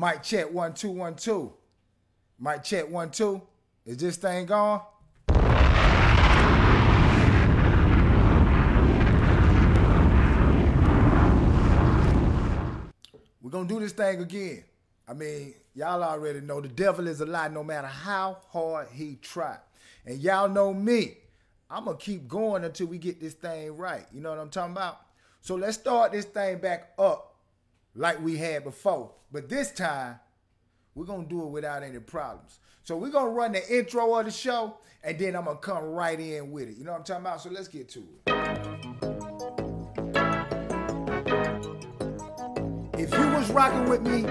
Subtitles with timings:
[0.00, 1.52] Mic check one two one two.
[2.38, 3.42] Mic check one two.
[3.84, 4.80] Is this thing on?
[13.42, 14.64] We're gonna do this thing again.
[15.06, 19.16] I mean, y'all already know the devil is a lie no matter how hard he
[19.20, 19.58] try.
[20.06, 21.18] And y'all know me.
[21.68, 24.06] I'm gonna keep going until we get this thing right.
[24.14, 24.98] You know what I'm talking about?
[25.42, 27.29] So let's start this thing back up
[28.00, 29.12] like we had before.
[29.30, 30.18] But this time,
[30.94, 32.58] we're gonna do it without any problems.
[32.82, 36.18] So we're gonna run the intro of the show, and then I'm gonna come right
[36.18, 36.78] in with it.
[36.78, 37.42] You know what I'm talking about?
[37.42, 38.22] So let's get to it.
[42.98, 44.22] If you was rocking with me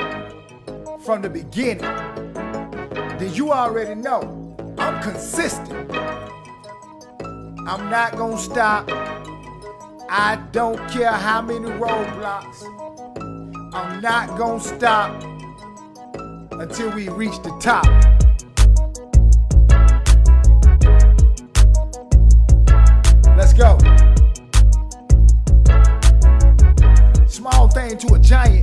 [1.05, 5.91] from the beginning, then you already know I'm consistent.
[7.21, 8.89] I'm not gonna stop.
[10.09, 12.88] I don't care how many roadblocks.
[13.71, 15.23] I'm not gonna stop
[16.51, 17.85] until we reach the top.
[23.37, 23.77] Let's go.
[27.27, 28.58] Small thing to a giant.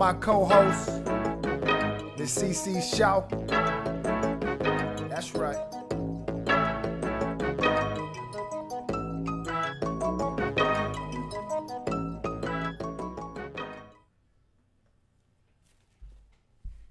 [0.00, 3.20] My co-host, the CC Shaw.
[5.10, 5.58] That's right.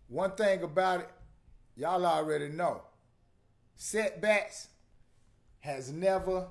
[0.07, 1.09] One thing about it,
[1.75, 2.83] y'all already know.
[3.75, 4.67] Setbacks
[5.61, 6.49] has never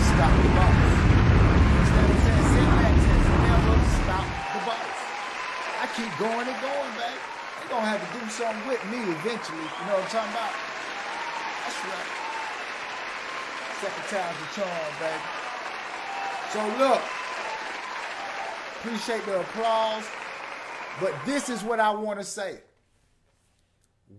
[0.00, 0.85] stopped
[5.96, 7.16] keep going and going, baby.
[7.62, 9.64] They gonna have to do something with me eventually.
[9.64, 10.52] You know what I'm talking about?
[11.64, 12.12] That's right.
[13.80, 15.24] Second time's a charm, baby.
[16.52, 17.02] So look,
[18.80, 20.04] appreciate the applause,
[21.00, 22.60] but this is what I want to say.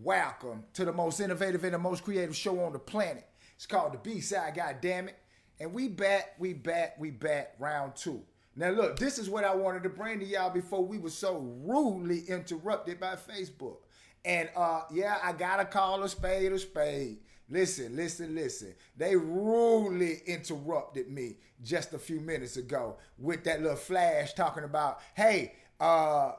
[0.01, 3.27] Welcome to the most innovative and the most creative show on the planet.
[3.55, 5.17] It's called the B Side, God damn it.
[5.59, 8.23] And we back, we back, we back, round two.
[8.57, 11.37] Now look, this is what I wanted to bring to y'all before we were so
[11.63, 13.77] rudely interrupted by Facebook.
[14.25, 17.19] And uh yeah, I gotta call a spade a spade.
[17.49, 18.73] Listen, listen, listen.
[18.97, 24.99] They rudely interrupted me just a few minutes ago with that little flash talking about,
[25.13, 26.33] hey, uh,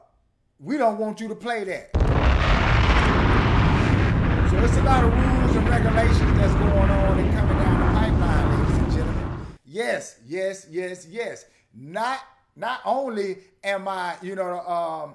[0.59, 1.89] we don't want you to play that.
[4.51, 7.99] So it's a lot of rules and regulations that's going on and coming down the
[7.99, 9.47] pipeline, ladies and gentlemen.
[9.65, 11.45] Yes, yes, yes, yes.
[11.79, 12.19] Not
[12.55, 15.13] not only am I, you know, um,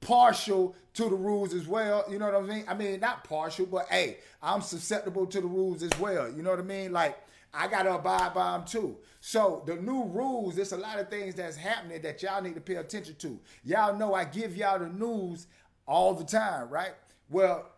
[0.00, 2.04] partial to the rules as well.
[2.10, 2.64] You know what I mean?
[2.68, 6.30] I mean, not partial, but hey, I'm susceptible to the rules as well.
[6.30, 6.92] You know what I mean?
[6.92, 7.18] Like
[7.54, 8.96] I gotta abide by them too.
[9.20, 12.60] So the new rules, there's a lot of things that's happening that y'all need to
[12.60, 13.40] pay attention to.
[13.64, 15.46] Y'all know I give y'all the news
[15.86, 16.92] all the time, right?
[17.30, 17.70] Well,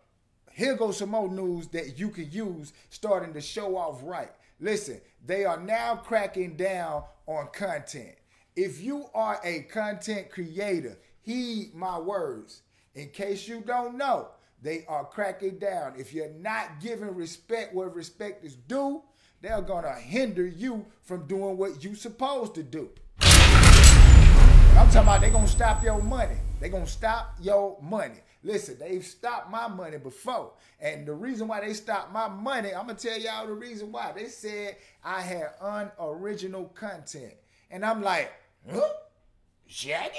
[0.51, 4.33] here goes some more news that you can use starting to show off right.
[4.59, 8.14] Listen, they are now cracking down on content.
[8.54, 12.62] If you are a content creator, heed my words.
[12.94, 14.28] In case you don't know,
[14.62, 15.94] they are cracking down.
[15.99, 19.02] If you're not giving respect where respect is due,
[19.43, 22.90] they're gonna hinder you from doing what you supposed to do.
[23.20, 26.37] I'm talking about they're gonna stop your money.
[26.61, 28.20] They're gonna stop your money.
[28.46, 30.52] Listen, they've stopped my money before.
[30.81, 34.12] And the reason why they stopped my money, I'm gonna tell y'all the reason why.
[34.14, 37.34] They said I had unoriginal content.
[37.72, 38.32] And I'm like,
[38.70, 38.88] huh?
[39.66, 40.14] Shaggy?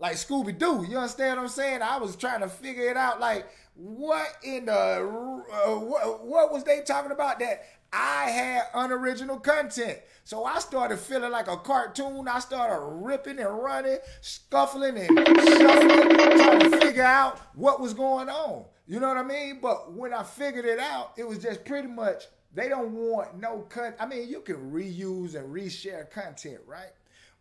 [0.00, 1.80] Like Scooby Doo, you understand what I'm saying?
[1.82, 3.20] I was trying to figure it out.
[3.20, 3.46] Like,
[3.76, 7.62] what in the uh, what, what was they talking about that
[7.92, 9.98] I had unoriginal content?
[10.24, 12.28] So I started feeling like a cartoon.
[12.28, 18.28] I started ripping and running, scuffling and shuffling, trying to figure out what was going
[18.28, 18.66] on.
[18.86, 19.58] You know what I mean?
[19.60, 23.60] But when I figured it out, it was just pretty much they don't want no
[23.68, 23.96] cut.
[23.98, 26.92] I mean, you can reuse and reshare content, right?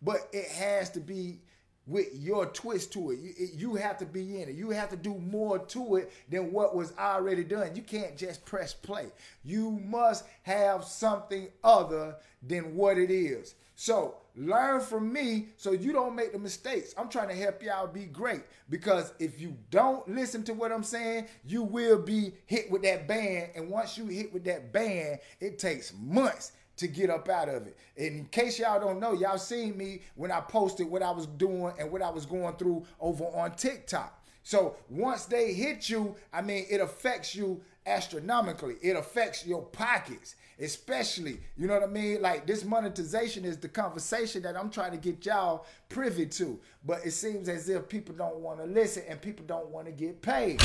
[0.02, 1.42] But it has to be
[1.90, 3.20] with your twist to it.
[3.20, 4.56] You, you have to be in it.
[4.56, 7.76] You have to do more to it than what was already done.
[7.76, 9.08] You can't just press play.
[9.44, 12.16] You must have something other
[12.48, 13.56] than what it is.
[13.76, 16.94] So learn from me so you don't make the mistakes.
[16.98, 20.84] I'm trying to help y'all be great because if you don't listen to what I'm
[20.84, 23.52] saying, you will be hit with that band.
[23.56, 27.68] And once you hit with that band, it takes months to get up out of
[27.68, 27.78] it.
[27.98, 31.28] And in case y'all don't know, y'all seen me when I posted what I was
[31.28, 34.16] doing and what I was going through over on TikTok.
[34.44, 38.76] So once they hit you, I mean, it affects you astronomically.
[38.82, 42.22] It affects your pockets, especially, you know what I mean?
[42.22, 46.60] Like this monetization is the conversation that I'm trying to get y'all privy to.
[46.86, 49.92] But it seems as if people don't want to listen and people don't want to
[49.92, 50.62] get paid.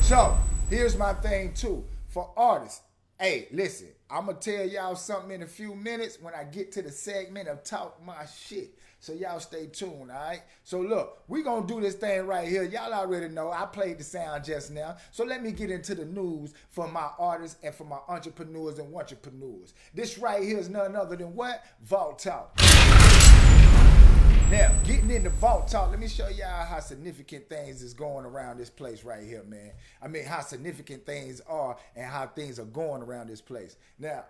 [0.00, 0.36] So
[0.68, 2.80] here's my thing too for artists.
[3.18, 6.82] Hey, listen, I'm gonna tell y'all something in a few minutes when I get to
[6.82, 8.78] the segment of talk my shit.
[9.00, 10.42] So y'all stay tuned, all right?
[10.64, 12.64] So look, we gonna do this thing right here.
[12.64, 14.96] Y'all already know I played the sound just now.
[15.10, 18.94] So let me get into the news for my artists and for my entrepreneurs and
[18.94, 19.74] entrepreneurs.
[19.94, 21.64] This right here is none other than what?
[21.82, 22.58] Vault Talk.
[24.50, 28.56] Now, getting into Vault Talk, let me show y'all how significant things is going around
[28.56, 29.72] this place right here, man.
[30.00, 33.76] I mean, how significant things are and how things are going around this place.
[33.98, 34.24] Now,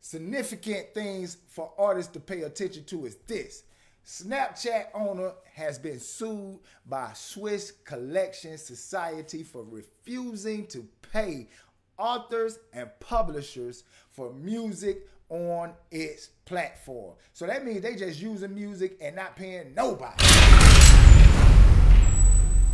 [0.00, 3.64] significant things for artists to pay attention to is this.
[4.06, 11.50] Snapchat owner has been sued by Swiss Collection Society for refusing to pay
[11.98, 17.14] authors and publishers for music on its platform.
[17.32, 20.22] So that means they just using music and not paying nobody.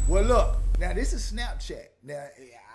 [0.08, 1.86] Well, look, now this is Snapchat.
[2.02, 2.26] Now,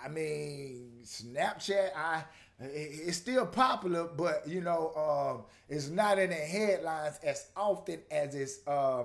[0.02, 2.24] I mean, Snapchat, I
[2.60, 8.34] it's still popular, but you know, um, it's not in the headlines as often as
[8.34, 9.04] its uh,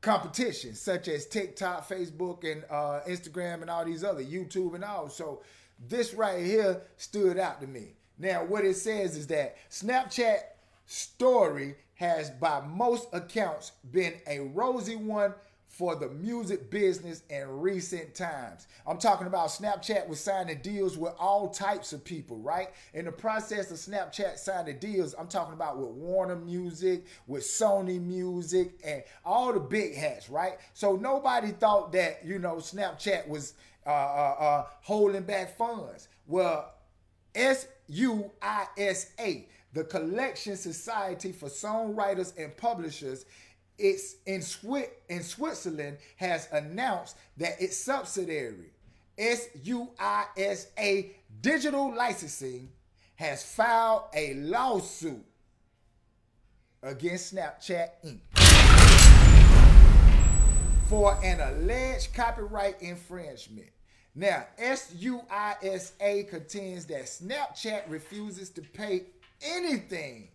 [0.00, 5.08] competition, such as TikTok, Facebook, and uh, Instagram, and all these other YouTube and all.
[5.08, 5.42] So
[5.88, 7.96] this right here stood out to me.
[8.18, 10.38] Now, what it says is that Snapchat
[10.86, 15.34] story has, by most accounts, been a rosy one
[15.76, 18.66] for the music business in recent times.
[18.86, 22.68] I'm talking about Snapchat was signing deals with all types of people, right?
[22.94, 28.00] In the process of Snapchat signing deals, I'm talking about with Warner Music, with Sony
[28.00, 30.54] Music, and all the big hats, right?
[30.72, 33.52] So nobody thought that, you know, Snapchat was
[33.86, 36.08] uh, uh, uh, holding back funds.
[36.26, 36.72] Well,
[37.34, 43.26] S U I S A, the Collection Society for Songwriters and Publishers,
[43.78, 48.72] it's in, Swi- in Switzerland has announced that its subsidiary,
[49.18, 52.70] S U I S A Digital Licensing,
[53.16, 55.24] has filed a lawsuit
[56.82, 58.20] against Snapchat Inc.
[60.88, 63.68] for an alleged copyright infringement.
[64.18, 69.02] Now, SUISA contends that Snapchat refuses to pay
[69.42, 70.28] anything.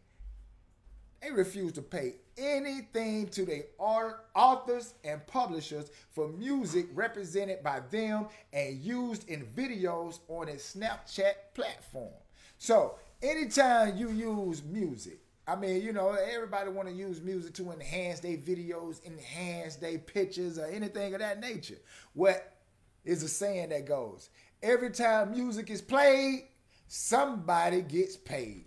[1.19, 8.27] They refuse to pay anything to the authors and publishers for music represented by them
[8.53, 12.13] and used in videos on its Snapchat platform.
[12.59, 17.71] So, anytime you use music, I mean, you know, everybody want to use music to
[17.71, 21.79] enhance their videos, enhance their pictures, or anything of that nature.
[22.13, 22.60] What
[23.03, 24.29] is a saying that goes
[24.63, 26.43] every time music is played,
[26.87, 28.65] somebody gets paid.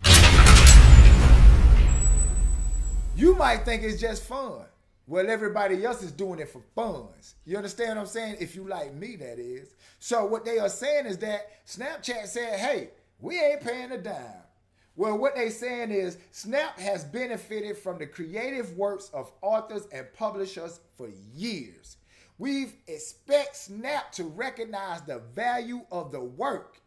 [3.15, 4.65] You might think it's just fun.
[5.07, 7.35] Well, everybody else is doing it for funds.
[7.45, 8.37] You understand what I'm saying?
[8.39, 9.75] If you like me, that is.
[9.99, 12.89] So, what they are saying is that Snapchat said, hey,
[13.19, 14.41] we ain't paying a dime.
[14.97, 20.07] Well, what they saying is Snap has benefited from the creative works of authors and
[20.13, 21.97] publishers for years.
[22.37, 26.81] We expect Snap to recognize the value of the work.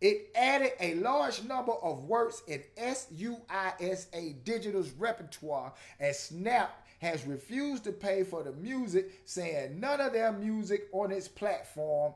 [0.00, 7.84] It added a large number of works in SUISA Digital's repertoire, and Snap has refused
[7.84, 12.14] to pay for the music, saying none of their music on its platform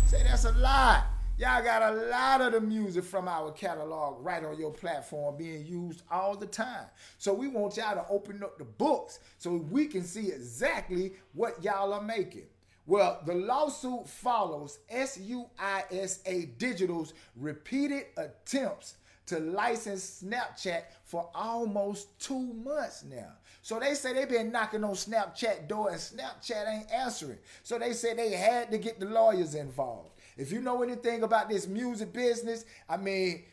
[0.07, 1.03] say that's a lie.
[1.37, 5.65] Y'all got a lot of the music from our catalog right on your platform being
[5.65, 6.85] used all the time.
[7.17, 11.61] So we want y'all to open up the books so we can see exactly what
[11.61, 12.45] y'all are making.
[12.85, 23.03] Well, the lawsuit follows SUISA Digital's repeated attempts to license Snapchat for almost two months
[23.03, 23.33] now.
[23.61, 27.39] So they say they've been knocking on Snapchat door and Snapchat ain't answering.
[27.63, 30.11] So they said they had to get the lawyers involved.
[30.37, 33.43] If you know anything about this music business, I mean,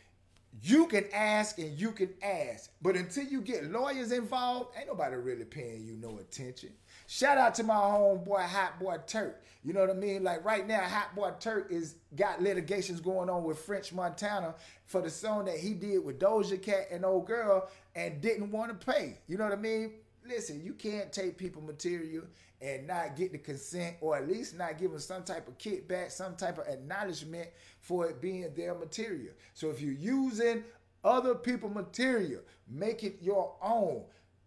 [0.61, 2.71] you can ask and you can ask.
[2.83, 6.71] But until you get lawyers involved, ain't nobody really paying you no attention.
[7.07, 9.43] Shout out to my homeboy Hot Boy Turk.
[9.65, 10.25] You know what I mean?
[10.25, 14.55] Like right now, Hot Boy Turk is got litigations going on with French Montana
[14.87, 18.79] for the song that he did with Doja Cat and Old Girl and didn't want
[18.79, 19.19] to pay.
[19.29, 19.93] You know what I mean?
[20.27, 22.25] Listen, you can't take people material
[22.63, 26.13] and not get the consent or at least not give them some type of kickback,
[26.13, 27.49] some type of acknowledgement
[27.81, 29.35] for it being their material.
[29.53, 30.63] So if you're using
[31.05, 34.05] other people material, make it your own.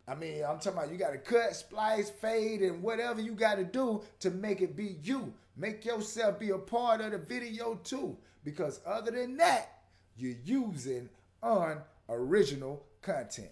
[0.08, 3.56] I mean, I'm talking about you got to cut, splice, fade, and whatever you got
[3.56, 5.34] to do to make it be you.
[5.58, 8.16] Make yourself be a part of the video too.
[8.44, 9.80] Because other than that,
[10.16, 11.10] you're using
[11.42, 13.52] unoriginal content.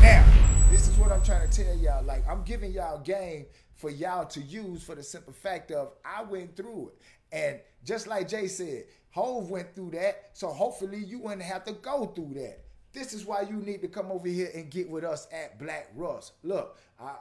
[0.00, 0.43] Now,
[0.74, 2.02] this is what I'm trying to tell y'all.
[2.02, 6.24] Like, I'm giving y'all game for y'all to use for the simple fact of I
[6.24, 6.94] went through it.
[7.30, 10.30] And just like Jay said, Hove went through that.
[10.32, 12.64] So hopefully you wouldn't have to go through that.
[12.92, 15.90] This is why you need to come over here and get with us at Black
[15.94, 16.32] Russ.
[16.42, 17.14] Look, I,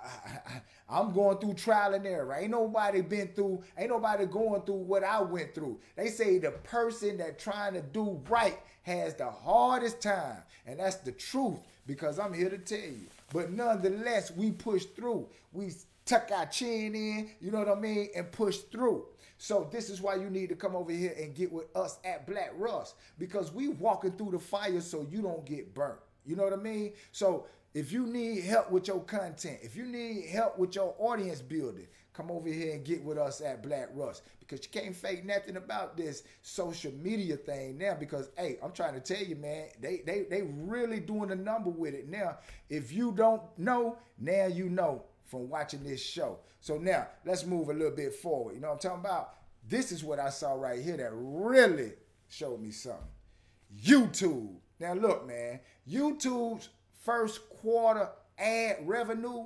[0.90, 2.36] am going through trial and error.
[2.36, 5.80] Ain't nobody been through, ain't nobody going through what I went through.
[5.96, 10.38] They say the person that trying to do right has the hardest time.
[10.66, 13.08] And that's the truth because I'm here to tell you.
[13.34, 15.28] But nonetheless, we push through.
[15.52, 15.72] We
[16.06, 19.06] tuck our chin in, you know what I mean, and push through.
[19.38, 22.28] So this is why you need to come over here and get with us at
[22.28, 26.00] Black Russ because we walking through the fire so you don't get burnt.
[26.26, 26.94] You know what I mean?
[27.12, 31.42] So if you need help with your content, if you need help with your audience
[31.42, 35.26] building, come over here and get with us at Black Russ because you can't fake
[35.26, 39.70] nothing about this social media thing now because hey, I'm trying to tell you, man,
[39.82, 42.38] they they they really doing a number with it now.
[42.70, 46.40] If you don't know, now you know from watching this show.
[46.60, 48.54] So now let's move a little bit forward.
[48.54, 49.34] You know what I'm talking about?
[49.68, 51.94] This is what I saw right here that really
[52.30, 53.02] showed me something.
[53.84, 54.56] YouTube.
[54.80, 56.70] Now look, man, YouTube's
[57.04, 59.46] first quarter ad revenue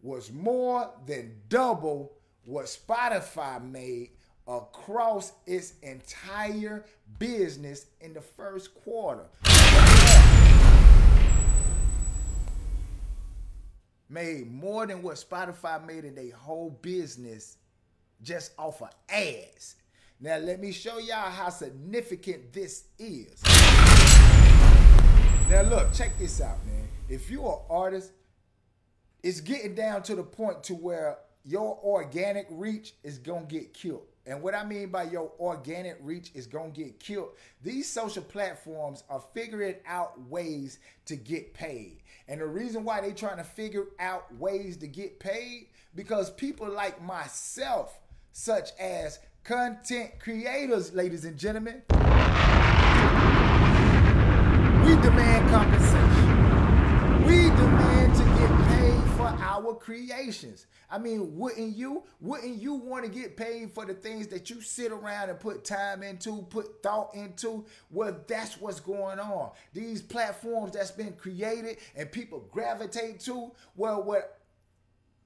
[0.00, 2.12] was more than double
[2.44, 4.10] what Spotify made
[4.46, 6.84] across its entire
[7.18, 9.26] business in the first quarter.
[14.08, 17.58] Made more than what Spotify made in their whole business
[18.22, 19.76] just off of ads.
[20.18, 23.42] Now let me show y'all how significant this is.
[25.48, 26.86] Now look, check this out, man.
[27.08, 28.12] If you're an artist,
[29.22, 34.04] it's getting down to the point to where your organic reach is gonna get killed.
[34.26, 37.30] And what I mean by your organic reach is gonna get killed.
[37.62, 42.02] These social platforms are figuring out ways to get paid.
[42.28, 46.68] And the reason why they're trying to figure out ways to get paid because people
[46.68, 47.98] like myself,
[48.32, 51.80] such as content creators, ladies and gentlemen,
[55.02, 57.24] demand compensation.
[57.24, 60.66] We demand to get paid for our creations.
[60.90, 62.04] I mean, wouldn't you?
[62.20, 65.64] Wouldn't you want to get paid for the things that you sit around and put
[65.64, 67.66] time into, put thought into?
[67.90, 69.50] Well, that's what's going on.
[69.74, 74.37] These platforms that's been created and people gravitate to, well, what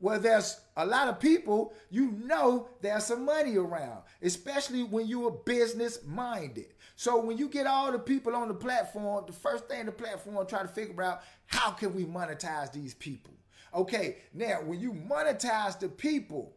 [0.02, 5.30] where there's a lot of people, you know there's some money around, especially when you're
[5.30, 6.74] business minded.
[6.96, 10.44] So when you get all the people on the platform, the first thing the platform
[10.48, 13.32] try to figure out how can we monetize these people.
[13.72, 16.52] Okay, now when you monetize the people,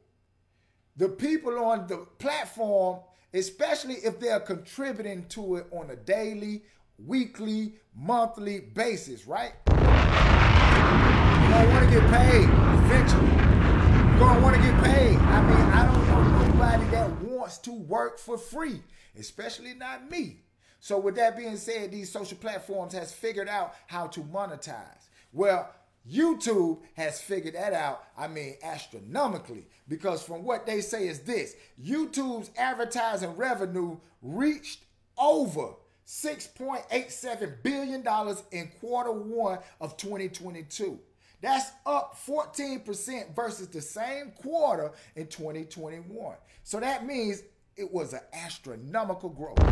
[0.97, 2.99] the people on the platform,
[3.31, 6.63] especially if they're contributing to it on a daily,
[6.97, 9.53] weekly, monthly basis, right?
[11.55, 12.49] Gonna want to get paid
[12.83, 13.27] eventually.
[13.29, 15.15] You're gonna want to get paid.
[15.15, 18.81] I mean, I don't know nobody that wants to work for free,
[19.17, 20.41] especially not me.
[20.81, 25.07] So with that being said, these social platforms has figured out how to monetize.
[25.31, 25.73] Well,
[26.05, 29.65] YouTube has figured that out, I mean, astronomically.
[29.87, 34.83] Because from what they say is this YouTube's advertising revenue reached
[35.17, 35.69] over
[36.05, 38.05] $6.87 billion
[38.51, 40.99] in quarter one of 2022.
[41.45, 46.35] That's up 14% versus the same quarter in 2021.
[46.63, 47.43] So that means
[47.77, 49.59] it was an astronomical growth.
[49.59, 49.65] if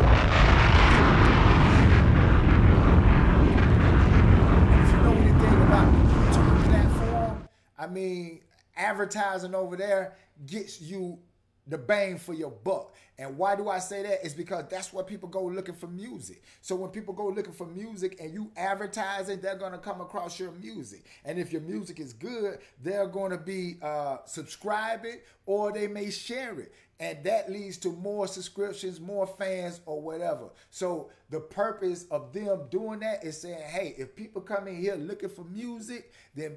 [4.92, 8.42] you know anything about YouTube platform, I mean,
[8.76, 10.14] advertising over there
[10.46, 11.18] gets you
[11.66, 12.94] the bang for your buck.
[13.18, 14.24] And why do I say that?
[14.24, 16.42] It's because that's where people go looking for music.
[16.60, 20.38] So when people go looking for music and you advertise it, they're gonna come across
[20.38, 21.04] your music.
[21.24, 26.58] And if your music is good, they're gonna be uh, subscribing or they may share
[26.58, 26.72] it.
[27.00, 30.50] And that leads to more subscriptions, more fans, or whatever.
[30.70, 34.94] So the purpose of them doing that is saying, hey, if people come in here
[34.94, 36.56] looking for music, then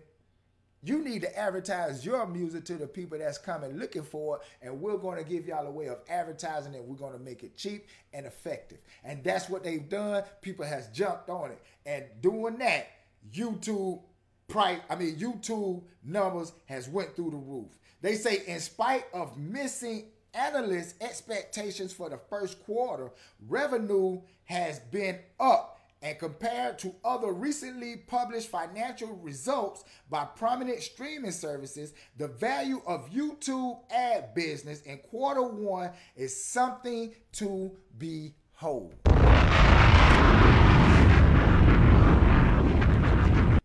[0.87, 4.79] you need to advertise your music to the people that's coming looking for it, and
[4.81, 6.83] we're going to give y'all a way of advertising it.
[6.83, 10.23] We're going to make it cheap and effective, and that's what they've done.
[10.41, 12.87] People has jumped on it, and doing that,
[13.33, 14.01] YouTube
[14.47, 17.77] price, I mean YouTube numbers has went through the roof.
[18.01, 23.11] They say in spite of missing analysts' expectations for the first quarter,
[23.47, 31.31] revenue has been up and compared to other recently published financial results by prominent streaming
[31.31, 38.93] services, the value of YouTube ad business in quarter one is something to behold.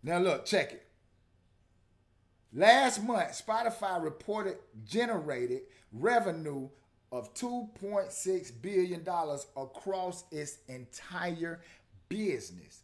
[0.04, 0.86] Now, look, check it.
[2.52, 5.62] Last month, Spotify reported generated
[5.92, 6.68] revenue
[7.12, 9.00] of $2.6 billion
[9.56, 11.60] across its entire
[12.12, 12.82] business.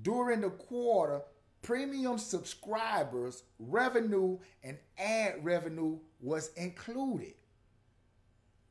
[0.00, 1.20] During the quarter,
[1.60, 7.34] premium subscribers revenue and ad revenue was included,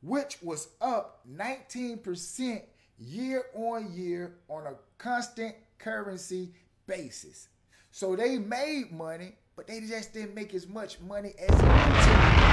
[0.02, 2.62] which was up 19%
[2.98, 6.54] year on year on a constant currency
[6.88, 7.48] basis.
[7.92, 12.50] So they made money, but they just didn't make as much money as YouTube.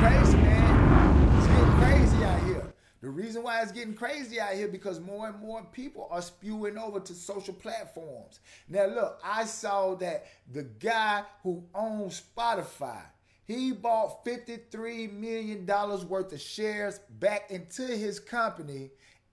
[0.00, 1.38] crazy, man.
[1.38, 2.74] It's getting crazy out here.
[3.00, 6.76] The reason why it's getting crazy out here because more and more people are spewing
[6.76, 8.40] over to social platforms.
[8.68, 13.00] Now, look, I saw that the guy who owns Spotify,
[13.46, 18.90] he bought $53 million worth of shares back into his company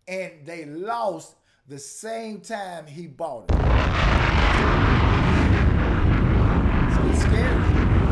[0.08, 1.36] and they lost
[1.68, 3.56] the same time he bought it.
[6.96, 7.66] So it's scary.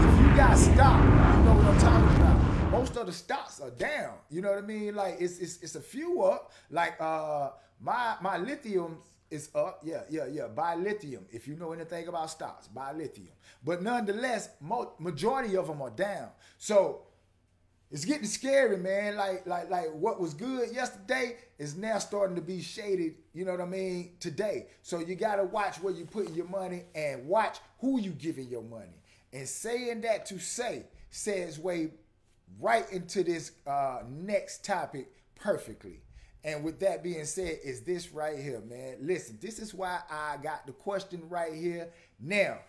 [0.03, 2.24] If you got stock, you know what I'm talking about
[2.71, 4.13] most of the stocks are down.
[4.29, 4.95] You know what I mean?
[4.95, 6.51] Like it's it's, it's a few up.
[6.69, 8.97] Like uh my my lithium
[9.29, 9.81] is up.
[9.83, 10.47] Yeah, yeah, yeah.
[10.47, 11.25] Buy lithium.
[11.31, 13.33] If you know anything about stocks, buy lithium.
[13.63, 16.29] But nonetheless, mo- majority of them are down.
[16.57, 17.01] So
[17.91, 19.15] it's getting scary, man.
[19.15, 23.15] Like like like what was good yesterday is now starting to be shaded.
[23.33, 24.13] You know what I mean?
[24.19, 24.67] Today.
[24.81, 28.63] So you gotta watch where you putting your money and watch who you giving your
[28.63, 29.01] money.
[29.33, 31.89] And saying that to say says way
[32.59, 36.01] right into this uh, next topic perfectly.
[36.43, 38.97] And with that being said, is this right here, man?
[39.01, 41.89] Listen, this is why I got the question right here.
[42.19, 42.59] Now,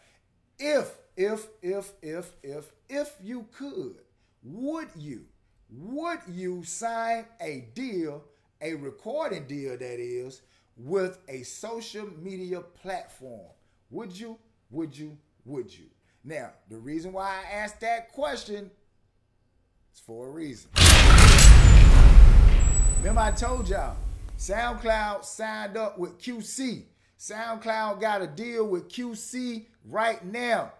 [0.59, 3.97] if, if, if, if, if, if you could,
[4.43, 5.27] would you,
[5.69, 8.25] would you sign a deal,
[8.63, 10.41] a recording deal that is,
[10.79, 13.51] with a social media platform?
[13.91, 14.39] Would you,
[14.71, 15.87] would you, would you?
[16.25, 18.71] Now, the reason why I asked that question
[19.97, 20.71] it's for a reason.
[22.99, 23.97] Remember, I told y'all,
[24.39, 26.83] SoundCloud signed up with QC.
[27.19, 30.71] SoundCloud got a deal with QC right now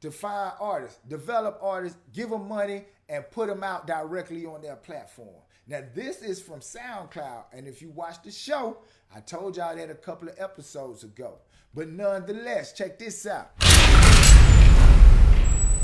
[0.00, 4.76] to find artists, develop artists, give them money, and put them out directly on their
[4.76, 5.34] platform.
[5.66, 8.76] Now, this is from SoundCloud, and if you watch the show,
[9.12, 11.38] I told y'all that a couple of episodes ago.
[11.74, 13.50] But nonetheless, check this out.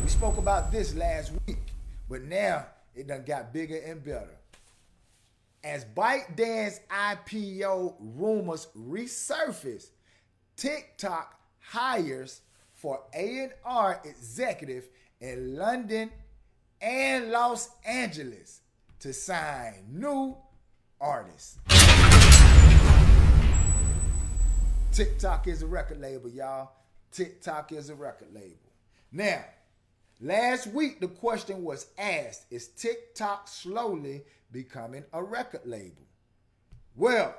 [0.01, 1.60] We spoke about this last week.
[2.11, 4.37] But now it done got bigger and better.
[5.63, 9.91] As ByteDance IPO rumors resurface,
[10.57, 12.41] TikTok hires
[12.75, 14.89] for A&R executive
[15.21, 16.11] in London
[16.81, 18.63] and Los Angeles
[18.99, 20.37] to sign new
[21.01, 21.59] artists.
[24.91, 26.73] TikTok is a record label, y'all.
[27.13, 28.57] TikTok is a record label.
[29.13, 29.45] Now,
[30.21, 36.07] Last week, the question was asked Is TikTok slowly becoming a record label?
[36.95, 37.35] Well,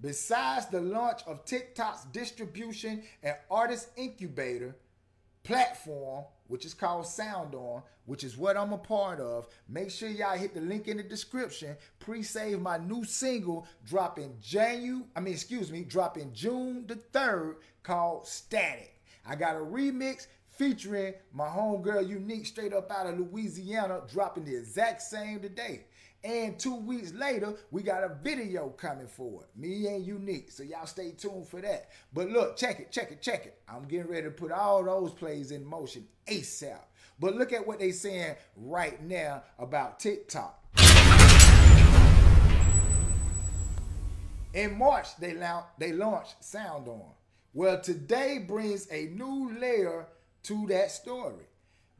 [0.00, 4.76] besides the launch of TikTok's distribution and artist incubator
[5.42, 9.48] platform, which is called SoundOn, which is what I'm a part of.
[9.68, 11.76] Make sure y'all hit the link in the description.
[11.98, 18.26] Pre-save my new single dropping January, I mean, excuse me, dropping June the 3rd called
[18.26, 18.94] Static.
[19.26, 20.26] I got a remix
[20.58, 25.84] featuring my homegirl Unique straight up out of Louisiana, dropping the exact same today.
[26.24, 29.48] And two weeks later, we got a video coming for it.
[29.56, 30.50] Me and Unique.
[30.50, 31.90] So y'all stay tuned for that.
[32.12, 33.60] But look, check it, check it, check it.
[33.68, 36.80] I'm getting ready to put all those plays in motion ASAP.
[37.20, 40.56] But look at what they saying right now about TikTok.
[44.54, 45.36] In March, they,
[45.78, 47.12] they launched SoundOn.
[47.54, 50.06] Well, today brings a new layer
[50.44, 51.46] to that story.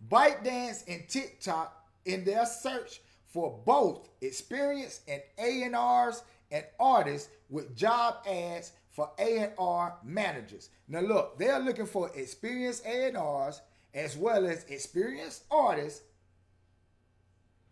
[0.09, 1.75] ByteDance and TikTok,
[2.05, 9.99] in their search for both experience and A&Rs and artists with job ads for A&R
[10.03, 10.71] managers.
[10.89, 13.61] Now look, they're looking for experienced A&Rs
[13.93, 16.03] as well as experienced artists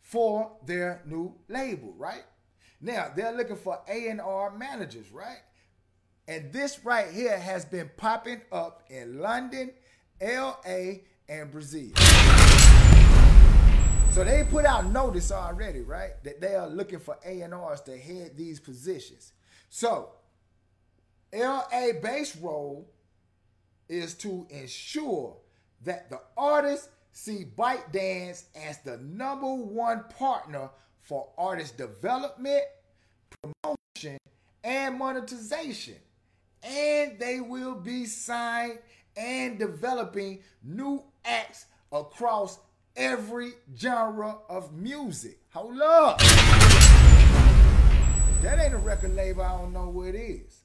[0.03, 2.25] for their new label, right?
[2.81, 5.41] Now, they're looking for A&R managers, right?
[6.29, 9.73] And this right here has been popping up in London,
[10.21, 11.91] LA, and Brazil.
[14.11, 16.13] So they put out notice already, right?
[16.25, 19.33] That they are looking for A&Rs to head these positions.
[19.69, 20.11] So
[21.35, 22.89] LA base role
[23.89, 25.37] is to ensure
[25.85, 30.71] that the artists see ByteDance as the number one partner
[31.03, 32.65] for artist development,
[33.43, 34.19] promotion,
[34.65, 35.97] and monetization.
[36.63, 38.79] And they will be signed
[39.17, 42.59] and developing new acts across
[42.97, 45.39] every genre of music.
[45.53, 46.19] Hold up.
[48.43, 50.63] That ain't a record label, I don't know what it is.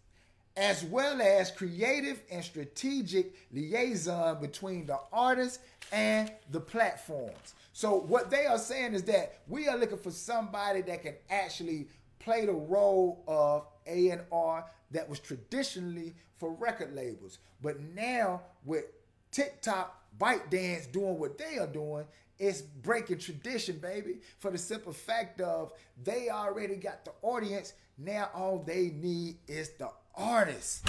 [0.57, 5.59] As well as creative and strategic liaison between the artists
[5.91, 7.53] and the platforms.
[7.73, 11.87] So what they are saying is that we are looking for somebody that can actually
[12.19, 17.39] play the role of A&R that was traditionally for record labels.
[17.61, 18.85] But now with
[19.31, 22.05] TikTok, ByteDance doing what they are doing,
[22.39, 24.19] it's breaking tradition, baby.
[24.39, 25.71] For the simple fact of
[26.03, 27.73] they already got the audience.
[27.97, 30.87] Now all they need is the artist.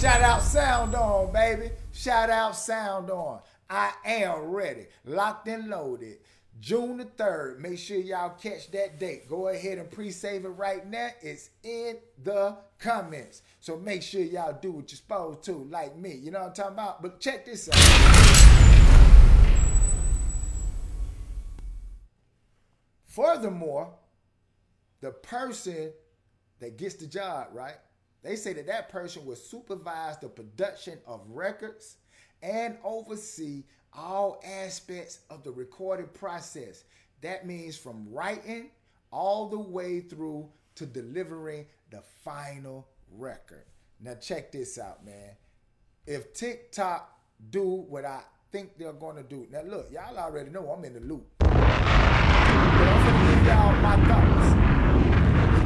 [0.00, 1.70] Shout out SoundOn, baby.
[1.92, 3.40] Shout out SoundOn.
[3.70, 4.86] I am ready.
[5.04, 6.18] Locked and loaded.
[6.60, 7.58] June the 3rd.
[7.58, 9.28] Make sure y'all catch that date.
[9.28, 11.08] Go ahead and pre-save it right now.
[11.20, 13.42] It's in the comments.
[13.60, 16.14] So make sure y'all do what you're supposed to, like me.
[16.14, 17.02] You know what I'm talking about?
[17.02, 17.76] But check this out.
[23.06, 23.92] Furthermore,
[25.00, 25.92] the person
[26.60, 27.76] that gets the job, right?
[28.22, 31.96] They say that that person will supervise the production of records
[32.40, 36.84] and oversee all aspects of the recording process.
[37.20, 38.70] That means from writing
[39.10, 43.64] all the way through to delivering the final record.
[44.00, 45.36] Now check this out, man.
[46.06, 47.08] If TikTok
[47.50, 49.46] do what I think they're going to do.
[49.50, 51.26] Now look, y'all already know I'm in the loop.
[51.40, 51.52] Y'all
[53.80, 54.48] my thoughts.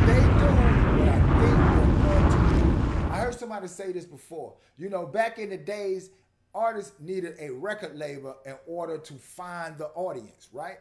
[0.06, 0.48] They do
[0.96, 3.12] what I think they're going to do.
[3.12, 4.54] I heard somebody say this before.
[4.78, 6.10] You know, back in the days,
[6.56, 10.78] artists needed a record label in order to find the audience, right?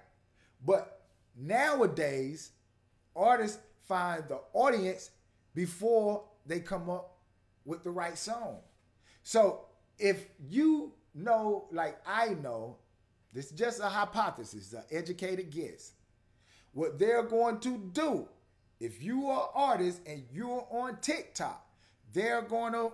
[0.65, 1.01] But
[1.35, 2.51] nowadays,
[3.15, 5.11] artists find the audience
[5.53, 7.17] before they come up
[7.65, 8.59] with the right song.
[9.23, 9.65] So
[9.99, 12.77] if you know, like I know,
[13.33, 15.91] this is just a hypothesis, an educated guess.
[16.71, 18.27] What they're going to do,
[18.79, 21.65] if you are artist and you're on TikTok,
[22.13, 22.93] they're going to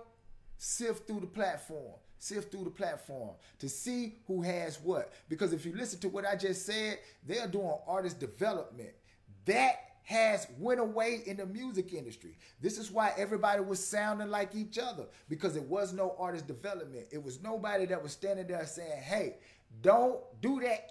[0.56, 5.12] sift through the platform sift through the platform to see who has what.
[5.28, 8.90] Because if you listen to what I just said, they're doing artist development.
[9.46, 12.36] That has went away in the music industry.
[12.60, 17.06] This is why everybody was sounding like each other because it was no artist development.
[17.10, 19.36] It was nobody that was standing there saying, "Hey,
[19.80, 20.90] don't do that.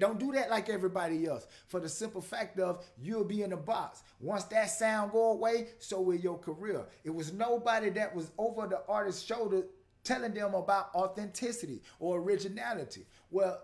[0.00, 1.46] Don't do that like everybody else.
[1.68, 4.02] For the simple fact of you'll be in the box.
[4.20, 6.84] Once that sound go away, so will your career.
[7.04, 9.62] It was nobody that was over the artist's shoulder
[10.04, 13.06] telling them about authenticity or originality.
[13.30, 13.60] Well,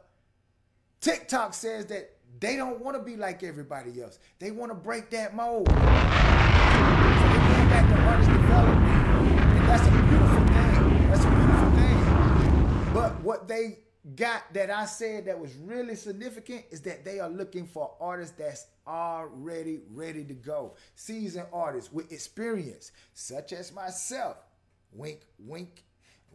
[1.01, 4.18] TikTok says that they don't want to be like everybody else.
[4.38, 5.68] They want to break that mold.
[5.68, 9.40] So they're going back to artist development.
[9.40, 11.09] And that's a beautiful thing.
[11.11, 12.94] That's a beautiful thing.
[12.94, 13.79] But what they
[14.16, 18.35] got that I said that was really significant is that they are looking for artists
[18.37, 20.75] that's already ready to go.
[20.94, 24.37] Seasoned artists with experience, such as myself.
[24.92, 25.85] Wink, wink,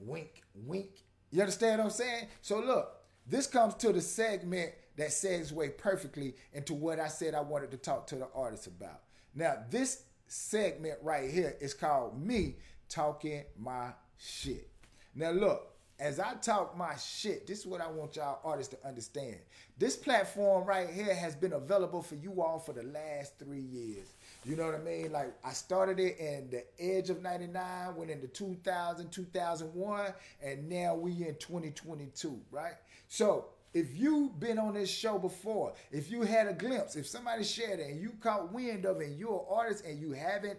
[0.02, 1.04] wink, wink.
[1.32, 2.28] You understand what I'm saying?
[2.42, 7.42] So look, this comes to the segment that segue perfectly into what I said I
[7.42, 9.02] wanted to talk to the artists about.
[9.36, 12.56] Now, this segment right here is called me
[12.90, 14.70] talking my shit.
[15.16, 18.88] Now, look, as I talk my shit, this is what I want y'all artists to
[18.88, 19.38] understand.
[19.78, 24.14] This platform right here has been available for you all for the last three years.
[24.46, 25.12] You know what I mean?
[25.12, 30.96] Like I started it in the edge of 99, went into 2000, 2001, and now
[30.96, 32.76] we in 2022, right?
[33.08, 37.44] So if you've been on this show before, if you had a glimpse, if somebody
[37.44, 40.58] shared it and you caught wind of it you're an artist and you haven't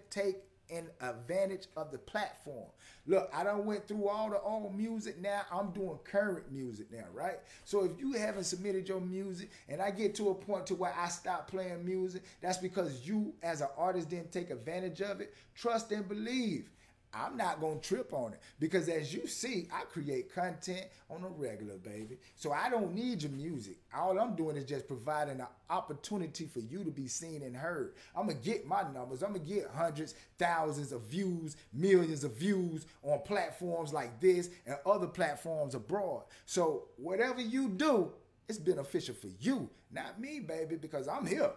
[0.70, 2.68] taken advantage of the platform.
[3.06, 5.20] Look, I done went through all the old music.
[5.20, 7.38] Now I'm doing current music now, right?
[7.64, 10.94] So if you haven't submitted your music and I get to a point to where
[10.96, 15.34] I stop playing music, that's because you as an artist didn't take advantage of it.
[15.54, 16.70] Trust and believe.
[17.12, 21.28] I'm not gonna trip on it because as you see, I create content on a
[21.28, 22.18] regular, baby.
[22.36, 23.78] So I don't need your music.
[23.94, 27.94] All I'm doing is just providing an opportunity for you to be seen and heard.
[28.14, 29.22] I'm gonna get my numbers.
[29.22, 34.76] I'm gonna get hundreds, thousands of views, millions of views on platforms like this and
[34.86, 36.24] other platforms abroad.
[36.46, 38.12] So whatever you do,
[38.48, 41.50] it's beneficial for you, not me, baby, because I'm here.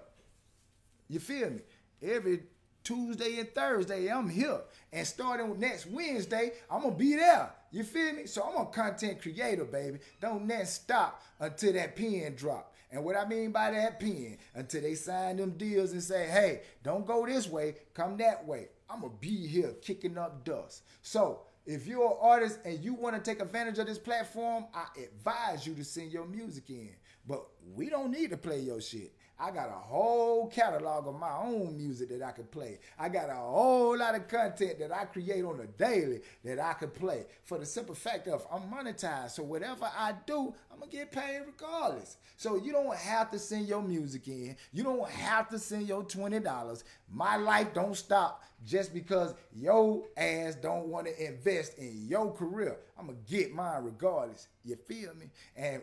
[1.10, 1.62] You feel me?
[2.02, 2.44] Every
[2.84, 4.62] Tuesday and Thursday, I'm here.
[4.92, 7.52] And starting next Wednesday, I'm gonna be there.
[7.72, 8.26] You feel me?
[8.26, 10.00] So I'm a content creator, baby.
[10.22, 12.74] Don't net stop until that pen drop.
[12.92, 16.62] And what I mean by that pen, until they sign them deals and say, hey,
[16.84, 18.68] don't go this way, come that way.
[18.90, 20.84] I'm gonna be here kicking up dust.
[21.02, 24.86] So if you're an artist and you want to take advantage of this platform, I
[25.02, 26.92] advise you to send your music in.
[27.26, 29.14] But we don't need to play your shit.
[29.44, 32.80] I got a whole catalog of my own music that I can play.
[32.98, 36.72] I got a whole lot of content that I create on a daily that I
[36.72, 39.32] can play for the simple fact of I'm monetized.
[39.32, 42.16] So whatever I do, I'm gonna get paid regardless.
[42.38, 44.56] So you don't have to send your music in.
[44.72, 46.84] You don't have to send your $20.
[47.12, 52.78] My life don't stop just because your ass don't want to invest in your career.
[52.98, 54.48] I'm gonna get mine regardless.
[54.64, 55.26] You feel me?
[55.58, 55.82] And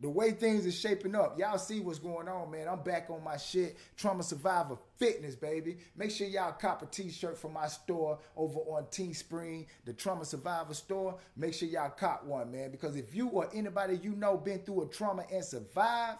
[0.00, 2.68] the way things are shaping up, y'all see what's going on, man.
[2.68, 3.76] I'm back on my shit.
[3.96, 5.78] Trauma Survivor Fitness, baby.
[5.96, 10.74] Make sure y'all cop a t-shirt from my store over on Teespring, the Trauma Survivor
[10.74, 11.18] store.
[11.36, 12.70] Make sure y'all cop one, man.
[12.70, 16.18] Because if you or anybody you know been through a trauma and survived,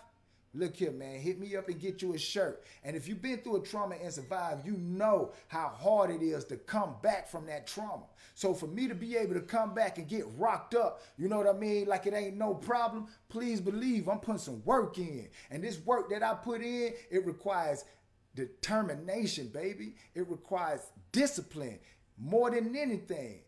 [0.55, 1.21] Look here, man.
[1.21, 2.65] Hit me up and get you a shirt.
[2.83, 6.45] And if you've been through a trauma and survived, you know how hard it is
[6.47, 8.05] to come back from that trauma.
[8.35, 11.37] So for me to be able to come back and get rocked up, you know
[11.37, 11.87] what I mean?
[11.87, 13.09] Like it ain't no problem.
[13.29, 15.29] Please believe I'm putting some work in.
[15.51, 17.85] And this work that I put in, it requires
[18.35, 19.97] determination, baby.
[20.15, 20.81] It requires
[21.13, 21.79] discipline
[22.17, 23.41] more than anything.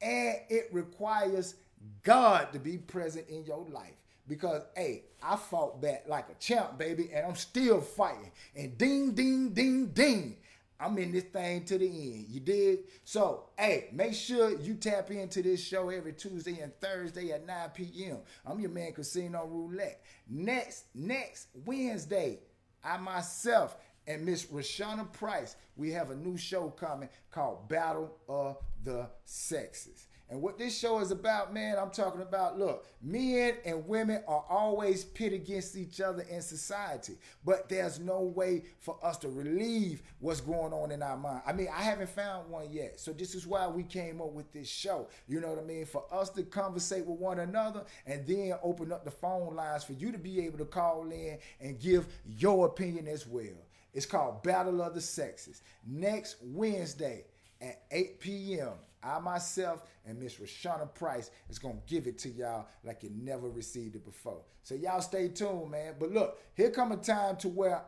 [0.00, 1.56] And it requires
[2.02, 3.94] God to be present in your life.
[4.28, 8.32] Because, hey, I fought back like a champ, baby, and I'm still fighting.
[8.54, 10.36] And ding, ding, ding, ding.
[10.78, 12.26] I'm in this thing to the end.
[12.28, 12.80] You dig?
[13.04, 17.70] So, hey, make sure you tap into this show every Tuesday and Thursday at 9
[17.70, 18.18] p.m.
[18.44, 20.02] I'm your man, Casino Roulette.
[20.28, 22.40] Next, next Wednesday,
[22.84, 28.58] I myself and Miss Rashana Price, we have a new show coming called Battle of
[28.84, 30.06] the Sexes.
[30.28, 34.44] And what this show is about, man, I'm talking about look, men and women are
[34.48, 40.02] always pit against each other in society, but there's no way for us to relieve
[40.18, 41.42] what's going on in our mind.
[41.46, 42.98] I mean, I haven't found one yet.
[42.98, 45.06] So this is why we came up with this show.
[45.28, 45.86] You know what I mean?
[45.86, 49.92] For us to conversate with one another and then open up the phone lines for
[49.92, 53.62] you to be able to call in and give your opinion as well.
[53.94, 55.62] It's called Battle of the Sexes.
[55.86, 57.26] Next Wednesday
[57.60, 58.72] at 8 p.m.
[59.06, 63.48] I myself and Miss Rashana Price is gonna give it to y'all like you never
[63.48, 64.42] received it before.
[64.62, 65.94] So y'all stay tuned, man.
[65.98, 67.82] But look, here come a time to where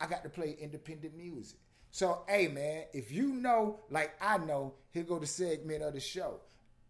[0.00, 1.58] I got to play independent music.
[1.90, 6.00] So hey man, if you know like I know, here go the segment of the
[6.00, 6.40] show.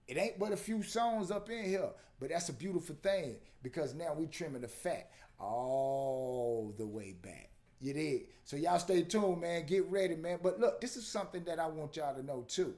[0.06, 1.90] It ain't but a few songs up in here,
[2.20, 7.50] but that's a beautiful thing because now we trimming the fat all the way back.
[7.80, 8.20] You did.
[8.44, 9.66] So y'all stay tuned, man.
[9.66, 10.38] Get ready, man.
[10.42, 12.74] But look, this is something that I want y'all to know too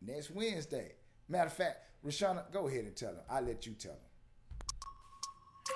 [0.00, 0.92] next Wednesday.
[1.28, 3.22] Matter of fact, Rashana, go ahead and tell them.
[3.28, 4.00] I'll let you tell them.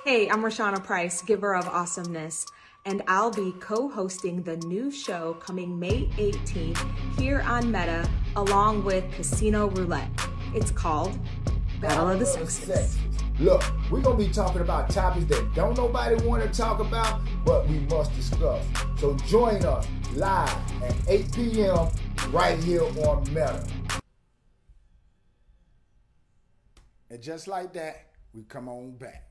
[0.04, 2.46] Hey, I'm Rashana Price, giver of awesomeness,
[2.86, 8.84] and I'll be co hosting the new show coming May 18th here on Meta, along
[8.84, 10.08] with Casino Roulette.
[10.54, 11.18] It's called
[11.80, 12.98] Battle of the Sexes.
[13.38, 17.20] Look, we're going to be talking about topics that don't nobody want to talk about,
[17.44, 18.64] but we must discuss.
[18.98, 20.50] So join us live
[20.82, 21.88] at 8 p.m.
[22.30, 23.64] right here on Meta.
[27.12, 29.26] And just like that, we come on back.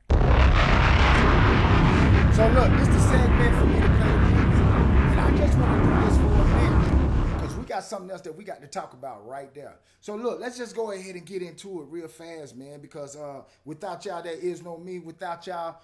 [2.35, 4.69] So look, this is the segment for me to play music.
[5.09, 7.41] And I just want to do this for a minute.
[7.41, 9.79] Because we got something else that we got to talk about right there.
[9.99, 13.41] So look, let's just go ahead and get into it real fast, man, because uh,
[13.65, 14.99] without y'all, there is no me.
[14.99, 15.77] Without y'all,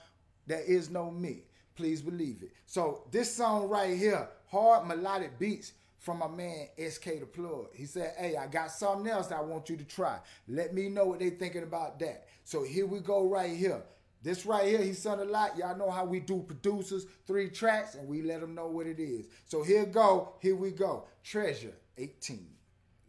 [0.46, 1.46] there is no me.
[1.74, 2.52] Please believe it.
[2.68, 7.68] So this song right here, hard melodic beats from my man SK the Plug.
[7.74, 10.20] He said, "Hey, I got something else I want you to try.
[10.48, 13.84] Let me know what they thinking about that." So here we go right here.
[14.24, 15.58] This right here, he sung a lot.
[15.58, 19.00] Y'all know how we do producers, three tracks, and we let them know what it
[19.00, 19.28] is.
[19.46, 21.06] So here go, here we go.
[21.24, 22.48] Treasure 18.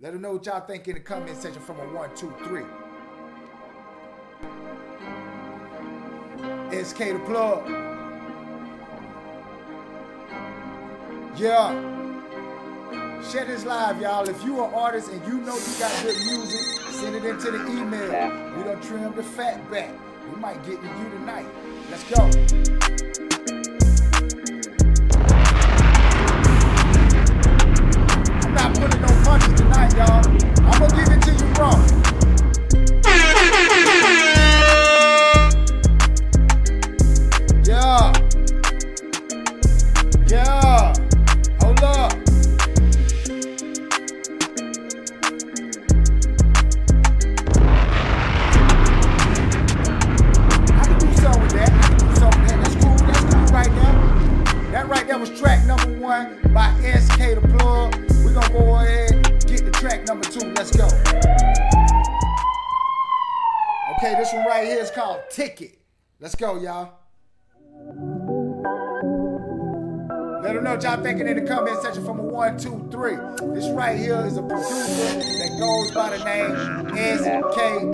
[0.01, 2.63] Let them know what y'all think in the comment section from a one, two, three.
[6.85, 7.69] SK the plug.
[11.37, 11.98] Yeah.
[13.23, 14.27] Share this live, y'all.
[14.29, 16.61] If you are an artist and you know you got good music,
[16.93, 18.57] send it into the email.
[18.57, 19.93] We don't trim the fat back.
[20.33, 21.47] We might get to you tonight.
[21.91, 23.28] Let's go.
[70.79, 73.17] What y'all thinking in the comment section from a one, two, three.
[73.53, 76.55] This right here is a producer that goes by the name
[77.19, 77.88] SK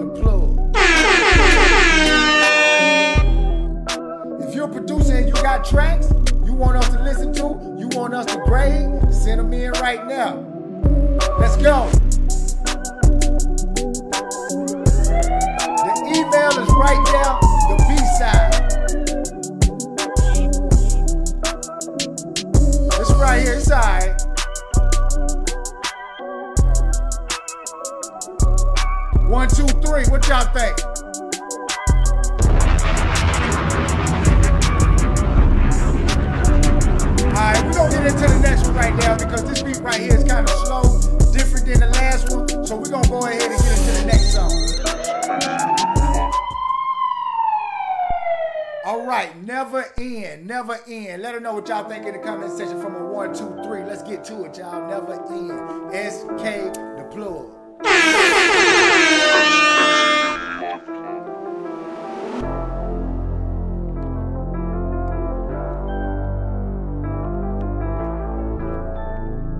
[48.85, 51.23] All right, never end, never end.
[51.23, 53.83] Let her know what y'all think in the comment section from a one, two, three.
[53.83, 54.87] Let's get to it, y'all.
[54.87, 55.91] Never end.
[56.13, 57.51] SK the plug.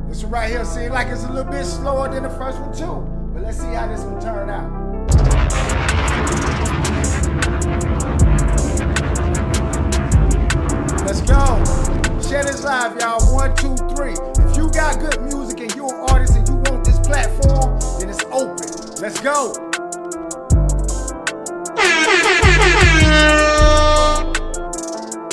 [0.07, 2.77] This one right here seems like it's a little bit slower than the first one
[2.77, 3.01] too.
[3.33, 4.84] But let's see how this one turn out.
[11.27, 11.65] Go.
[12.21, 13.21] Share this live, y'all.
[13.33, 14.13] One, two, three.
[14.13, 18.11] If you got good music and you're an artist and you want this platform, then
[18.11, 18.69] it's open.
[19.01, 19.53] Let's go.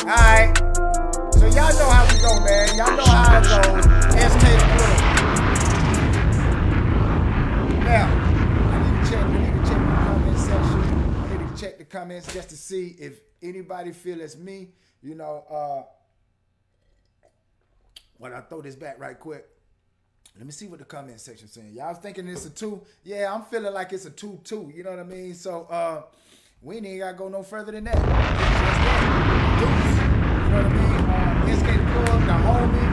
[0.07, 0.57] Alright.
[1.35, 2.67] So y'all know how we go, man.
[2.77, 3.85] Y'all know how it goes.
[4.15, 4.95] SK Club.
[7.83, 8.07] Now,
[8.71, 10.81] I need to check, I need to check the comment section.
[11.17, 14.69] I need to check the comments just to see if anybody feel as me
[15.01, 15.83] you know, uh,
[18.17, 19.47] when I throw this back right quick,
[20.37, 21.73] let me see what the comment section saying.
[21.73, 22.81] Y'all thinking it's a two?
[23.03, 24.71] Yeah, I'm feeling like it's a two two.
[24.73, 25.33] You know what I mean?
[25.33, 26.03] So uh,
[26.61, 27.95] we ain't gotta go no further than that.
[27.95, 28.09] You know
[30.55, 30.91] what I mean?
[31.09, 31.65] Uh, SK
[32.25, 32.87] the homie.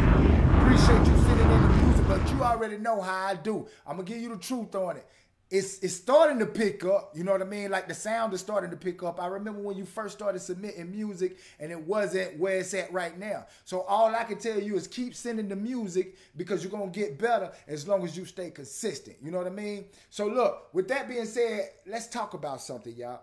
[0.63, 3.69] Appreciate you sitting in the music, but you already know how I do.
[3.87, 5.07] I'm gonna give you the truth on it
[5.51, 7.13] it's it's starting to pick up.
[7.15, 7.71] You know what I mean?
[7.71, 9.21] Like the sound is starting to pick up.
[9.21, 13.19] I remember when you first started submitting music and it wasn't where it's at right
[13.19, 13.47] now.
[13.65, 17.19] So all I can tell you is keep sending the music because you're gonna get
[17.19, 19.17] better as long as you stay consistent.
[19.23, 19.87] You know what I mean?
[20.11, 23.23] So look, with that being said, let's talk about something, y'all.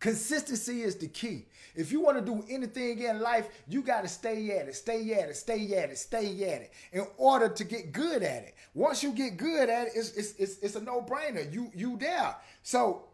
[0.00, 1.44] Consistency is the key.
[1.76, 5.12] If you want to do anything in life, you got to stay at it, stay
[5.12, 8.54] at it, stay at it, stay at it in order to get good at it.
[8.72, 11.52] Once you get good at it, it's, it's, it's, it's a no brainer.
[11.52, 12.34] You, you there.
[12.62, 13.04] So,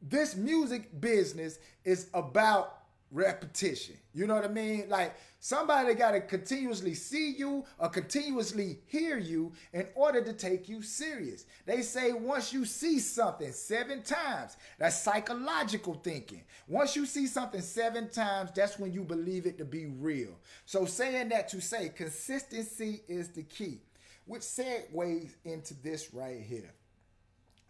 [0.00, 2.83] this music business is about
[3.14, 3.96] repetition.
[4.12, 4.88] You know what I mean?
[4.88, 10.68] Like somebody got to continuously see you or continuously hear you in order to take
[10.68, 11.46] you serious.
[11.64, 16.42] They say once you see something seven times, that's psychological thinking.
[16.68, 20.36] Once you see something seven times, that's when you believe it to be real.
[20.66, 23.80] So saying that to say consistency is the key.
[24.26, 26.72] which segues into this right here.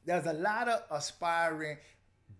[0.07, 1.79] There's a lot of aspiring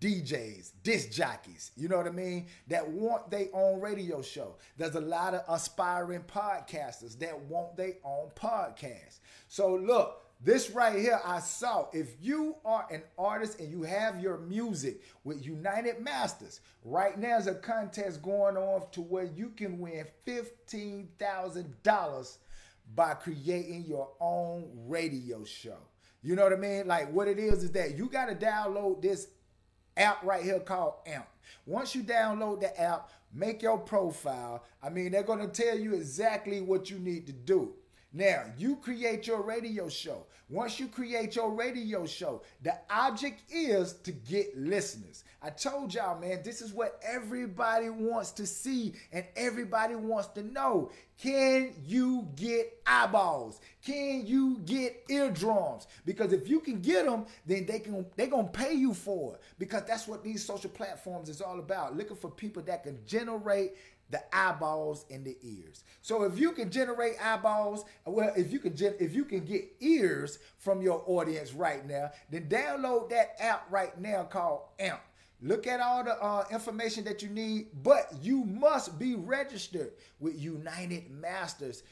[0.01, 4.57] DJs, disc jockeys, you know what I mean, that want their own radio show.
[4.77, 9.21] There's a lot of aspiring podcasters that want their own podcast.
[9.49, 11.87] So look, this right here, I saw.
[11.93, 17.39] If you are an artist and you have your music with United Masters, right now
[17.39, 22.39] there's a contest going on to where you can win $15,000
[22.95, 25.79] by creating your own radio show.
[26.23, 26.87] You know what I mean?
[26.87, 29.29] Like what it is is that you got to download this
[29.97, 31.27] app right here called AMP.
[31.67, 34.65] Once you download the app, make your profile.
[34.83, 37.75] I mean, they're going to tell you exactly what you need to do.
[38.17, 40.27] Now, you create your radio show.
[40.49, 45.25] Once you create your radio show, the object is to get listeners.
[45.43, 50.45] I told y'all, man, this is what everybody wants to see and everybody wants to
[50.45, 50.93] know.
[51.19, 53.61] Can you get eyeballs?
[53.85, 55.87] Can you get eardrums?
[56.07, 59.41] Because if you can get them, then they can they're gonna pay you for it.
[59.59, 61.97] Because that's what these social platforms is all about.
[61.97, 63.73] Looking for people that can generate
[64.11, 65.85] the eyeballs and the ears.
[66.03, 69.65] So if you can generate eyeballs, well, if you can gen- if you can get
[69.81, 75.01] ears from your audience right now, then download that app right now called AMP.
[75.41, 80.41] Look at all the uh, information that you need, but you must be registered with
[80.41, 81.83] United Masters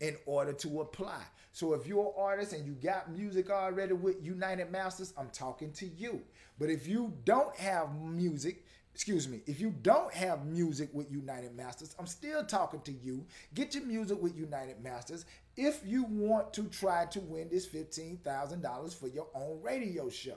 [0.00, 1.22] in order to apply.
[1.52, 5.72] So if you're an artist and you got music already with United Masters, I'm talking
[5.72, 6.22] to you.
[6.58, 8.64] But if you don't have music,
[8.94, 13.24] excuse me, if you don't have music with United Masters, I'm still talking to you.
[13.54, 15.24] Get your music with United Masters
[15.56, 20.36] if you want to try to win this $15,000 for your own radio show.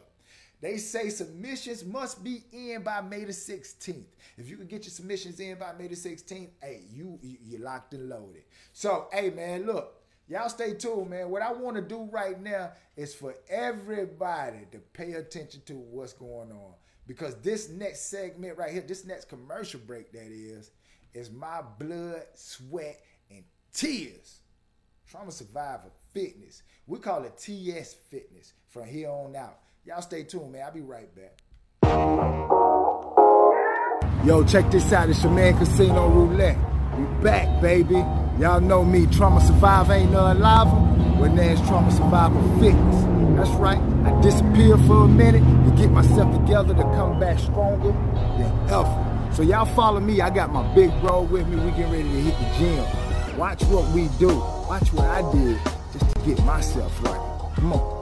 [0.62, 4.06] They say submissions must be in by May the 16th.
[4.38, 7.94] If you can get your submissions in by May the 16th, hey, you you locked
[7.94, 8.44] and loaded.
[8.72, 11.30] So, hey man, look, y'all stay tuned, man.
[11.30, 16.14] What I want to do right now is for everybody to pay attention to what's
[16.14, 16.74] going on
[17.08, 20.72] because this next segment right here, this next commercial break that is,
[21.14, 23.00] is my blood, sweat,
[23.30, 23.44] and
[23.74, 24.40] tears.
[25.08, 26.64] Trauma Survivor Fitness.
[26.88, 29.60] We call it TS Fitness from here on out.
[29.86, 30.64] Y'all stay tuned, man.
[30.66, 31.42] I'll be right back.
[34.26, 35.10] Yo, check this out.
[35.10, 36.58] It's your man Casino Roulette.
[36.98, 37.96] We back, baby.
[38.40, 39.06] Y'all know me.
[39.08, 40.96] Trauma Survivor ain't nothing lava.
[41.36, 43.15] Now it's Trauma Survivor Fitness.
[43.36, 43.80] That's right.
[44.06, 49.32] I disappear for a minute to get myself together to come back stronger than ever.
[49.34, 50.22] So y'all follow me.
[50.22, 51.58] I got my big bro with me.
[51.58, 53.38] We getting ready to hit the gym.
[53.38, 54.30] Watch what we do.
[54.70, 55.60] Watch what I did
[55.92, 57.52] just to get myself right.
[57.56, 57.95] Come on.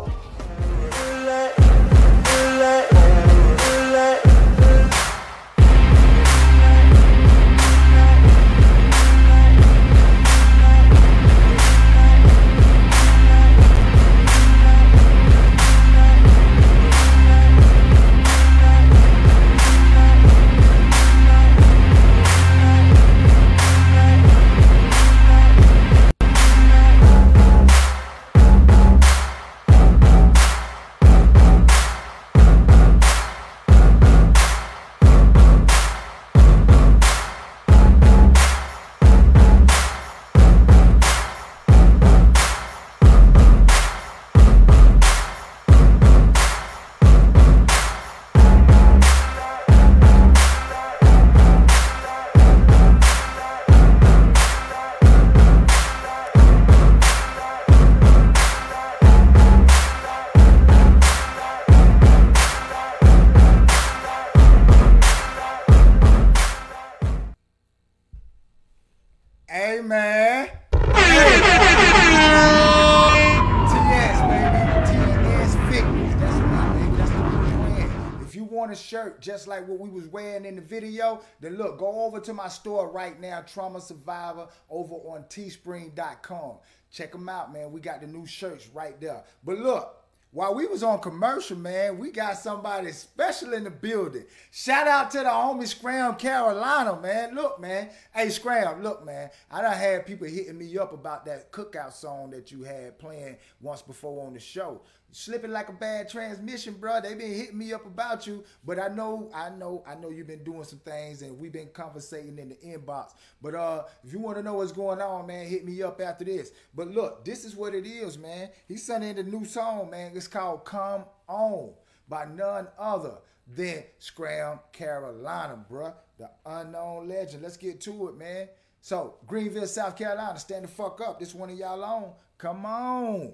[79.24, 82.50] Just like what we was wearing in the video, then look, go over to my
[82.50, 86.58] store right now, Trauma Survivor, over on teespring.com.
[86.92, 87.72] Check them out, man.
[87.72, 89.24] We got the new shirts right there.
[89.44, 90.04] But look,
[90.34, 94.26] while we was on commercial, man, we got somebody special in the building.
[94.52, 97.36] Shout out to the homie Scram Carolina, man.
[97.36, 97.92] Look, man.
[98.14, 99.30] Hey, Scram, look, man.
[99.52, 103.38] I done had people hitting me up about that cookout song that you had playing
[103.62, 104.82] once before on the show.
[105.16, 107.00] Slipping like a bad transmission, bro.
[107.00, 110.26] They been hitting me up about you, but I know, I know, I know you've
[110.26, 113.12] been doing some things, and we've been conversating in the inbox.
[113.40, 116.26] But uh, if you want to know what's going on, man, hit me up after
[116.26, 116.52] this.
[116.74, 118.50] But look, this is what it is, man.
[118.68, 120.14] He's sending the new song, man.
[120.16, 121.74] It's called "Come On"
[122.10, 127.44] by none other than Scram Carolina, bruh, the unknown legend.
[127.44, 128.48] Let's get to it, man.
[128.82, 131.20] So, Greenville, South Carolina, stand the fuck up.
[131.20, 132.14] This one of y'all on.
[132.40, 133.34] Come on.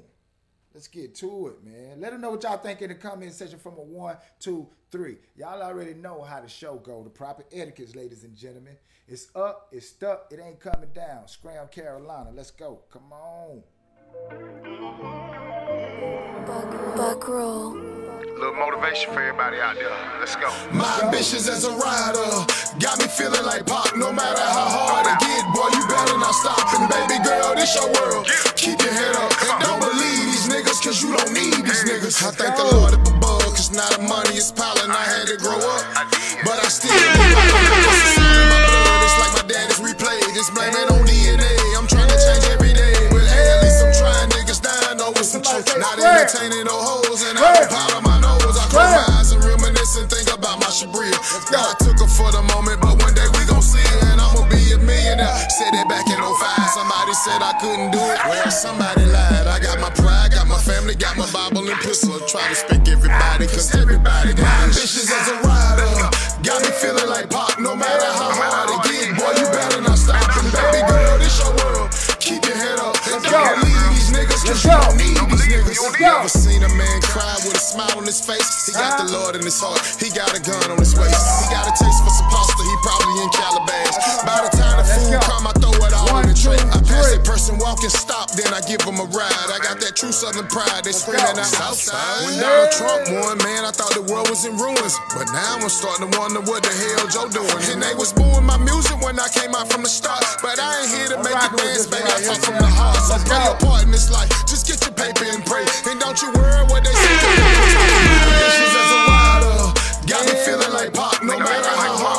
[0.80, 2.00] Let's get to it, man.
[2.00, 5.18] Let them know what y'all think in the comment section from a one, two, three.
[5.36, 7.04] Y'all already know how the show go.
[7.04, 8.78] The proper etiquette, ladies and gentlemen.
[9.06, 11.28] It's up, it's stuck, it ain't coming down.
[11.28, 12.30] Scram Carolina.
[12.34, 12.80] Let's go.
[12.90, 13.62] Come on.
[16.48, 17.72] Buck, buck roll.
[17.72, 19.90] Little motivation for everybody out there.
[20.18, 20.48] Let's go.
[20.72, 22.46] My ambitions as a rider
[22.80, 23.98] got me feeling like pop.
[23.98, 26.80] No matter how hard it get, boy, you better not stop.
[26.80, 28.26] And baby girl, this your world.
[28.56, 30.19] Keep your head up and don't believe these niggas,
[30.90, 32.18] cause you don't need these niggas.
[32.26, 34.90] I thank the Lord up above, cause now the money is piling.
[34.90, 35.86] I had to grow up,
[36.42, 36.90] but I still
[39.06, 40.26] It's like my dad is replayed.
[40.34, 41.54] Just blame it on DNA.
[41.78, 42.98] I'm trying to change every day.
[43.14, 45.70] But hey, at least I'm trying niggas dying over some truth.
[45.78, 48.58] Not entertaining no hoes, and I'm proud of my nose.
[48.58, 49.19] I close my eyes
[50.52, 51.18] and think about my Shabria.
[51.52, 54.48] God took her for the moment, but one day we gon' see it, and I'ma
[54.50, 55.50] be a millionaire.
[55.50, 56.70] Said it back in 05.
[56.74, 58.20] Somebody said I couldn't do it.
[58.26, 59.48] Well, somebody lied.
[59.48, 62.20] I got my pride, got my family, got my Bible and pistol.
[62.28, 65.39] Try to speak everybody, cause everybody got ambitions as a
[78.20, 78.68] his face?
[78.68, 79.80] He got the Lord in his heart.
[80.00, 81.16] He got a gun on his waist.
[81.16, 82.62] He got a taste for some pasta.
[82.64, 83.96] He probably in Calabash.
[84.28, 86.60] By the time the food come, I throw it all in the tray.
[86.60, 89.50] I pass that person walking, stop, then I give him a ride.
[89.50, 90.84] I got that true Southern pride.
[90.84, 92.28] They screaming out Southside.
[92.28, 94.96] When Donald Trump won, man, I thought the world was in ruins.
[95.16, 97.64] But now I'm starting to wonder what the hell Joe doing.
[97.72, 100.24] And they was booing my music when I came out from the start.
[100.44, 102.08] But I ain't here to make you dance, baby.
[102.08, 103.00] I talk from the heart.
[103.08, 104.30] So play your part in this life.
[104.48, 105.64] Just get your paper and pray.
[105.88, 107.16] And don't you worry what they say.
[108.28, 109.72] Ambitions as a rider.
[110.12, 112.19] Got me feeling like pop, no matter how hard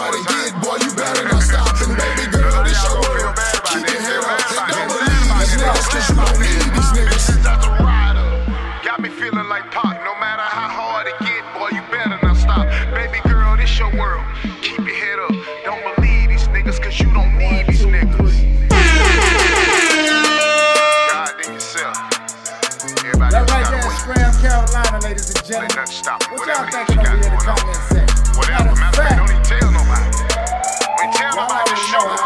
[25.50, 25.70] gentlemen.
[26.30, 28.34] What y'all is you over here in the comment section?
[28.36, 28.74] Whatever.
[28.76, 30.10] Matter fact, don't even tell nobody.
[30.96, 32.18] Don't tell Y'all nobody to show it.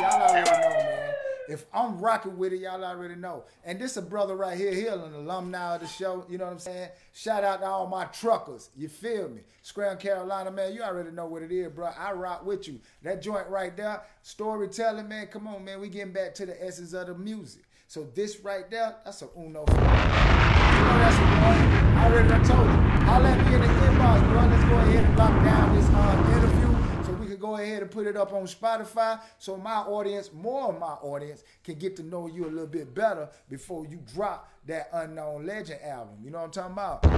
[0.00, 1.14] Y'all already know, man.
[1.48, 3.44] If I'm rocking with it, y'all already know.
[3.64, 6.24] And this a brother right here, he an alumni of the show.
[6.28, 6.88] You know what I'm saying?
[7.12, 8.70] Shout out to all my truckers.
[8.76, 9.42] You feel me?
[9.62, 10.74] Scram Carolina, man.
[10.74, 11.90] You already know what it is, bro.
[11.96, 12.80] I rock with you.
[13.02, 15.26] That joint right there, storytelling, man.
[15.26, 15.80] Come on, man.
[15.80, 17.62] We getting back to the essence of the music.
[17.86, 19.64] So this right there, that's a uno.
[19.68, 21.91] You know that's a one.
[22.02, 22.74] I already done told you.
[23.06, 24.40] Holla at me in the inbox, bro.
[24.46, 27.90] Let's go ahead and lock down this uh, interview so we can go ahead and
[27.92, 32.02] put it up on Spotify so my audience, more of my audience, can get to
[32.02, 36.16] know you a little bit better before you drop that Unknown Legend album.
[36.24, 37.04] You know what I'm talking about?
[37.04, 37.12] It's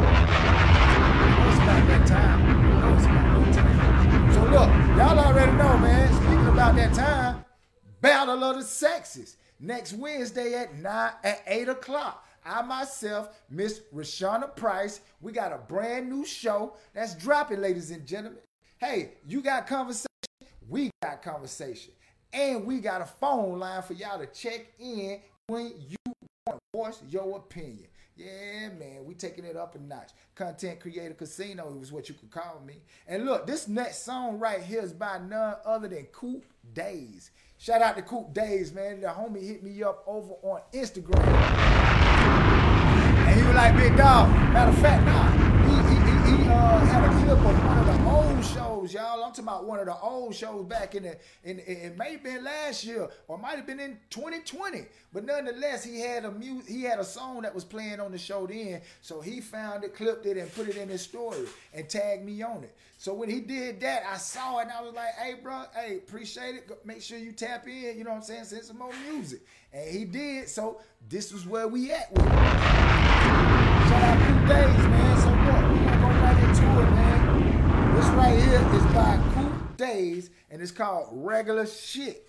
[1.63, 2.43] about that time.
[2.69, 4.35] About that time.
[4.35, 4.69] So look,
[4.99, 6.13] y'all already know, man.
[6.13, 7.43] Speaking about that time,
[8.03, 12.24] Battle of the Sexes next Wednesday at nine at eight o'clock.
[12.45, 18.07] I myself, Miss Rashana Price, we got a brand new show that's dropping, ladies and
[18.07, 18.41] gentlemen.
[18.77, 20.07] Hey, you got conversation,
[20.69, 21.93] we got conversation,
[22.33, 25.97] and we got a phone line for y'all to check in when you
[26.47, 27.87] want to voice your opinion.
[28.17, 30.11] Yeah, man, we taking it up a notch.
[30.35, 32.83] Content Creator Casino is what you could call me.
[33.09, 37.31] And look, this next song right here is by none other than Coop Days.
[37.59, 39.01] Shout out to Coop Days, man.
[39.01, 41.84] The homie hit me up over on Instagram.
[43.55, 44.31] Was like, big dog.
[44.53, 45.31] Matter of fact, nah.
[45.63, 49.23] He, he, he, he uh, had a clip of one of the old shows, y'all.
[49.23, 52.13] I'm talking about one of the old shows back in the, in, in it may
[52.13, 54.87] have been last year or might have been in 2020.
[55.13, 58.19] But nonetheless, he had a mu- he had a song that was playing on the
[58.19, 58.81] show then.
[59.03, 62.43] So he found it, clipped it, and put it in his story and tagged me
[62.43, 62.77] on it.
[62.99, 65.99] So when he did that, I saw it and I was like, hey, bro, hey,
[65.99, 66.85] appreciate it.
[66.85, 68.45] Make sure you tap in, you know what I'm saying?
[68.47, 69.43] Send some more music.
[69.73, 70.49] And he did.
[70.49, 73.14] So this is where we at with it.
[74.49, 75.21] Days, man.
[75.23, 75.63] So what?
[75.71, 77.95] We're gonna go right into it, man.
[77.97, 82.29] This right here is by Coop Days, and it's called Regular Shit.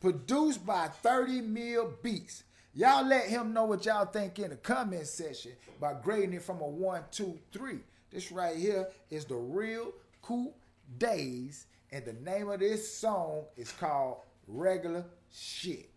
[0.00, 2.42] Produced by 30 Mil Beats.
[2.74, 6.60] Y'all let him know what y'all think in the comment section by grading it from
[6.60, 7.78] a one, two, three.
[8.10, 10.52] This right here is the real Coop
[10.98, 14.16] Days, and the name of this song is called
[14.48, 15.90] Regular Shit.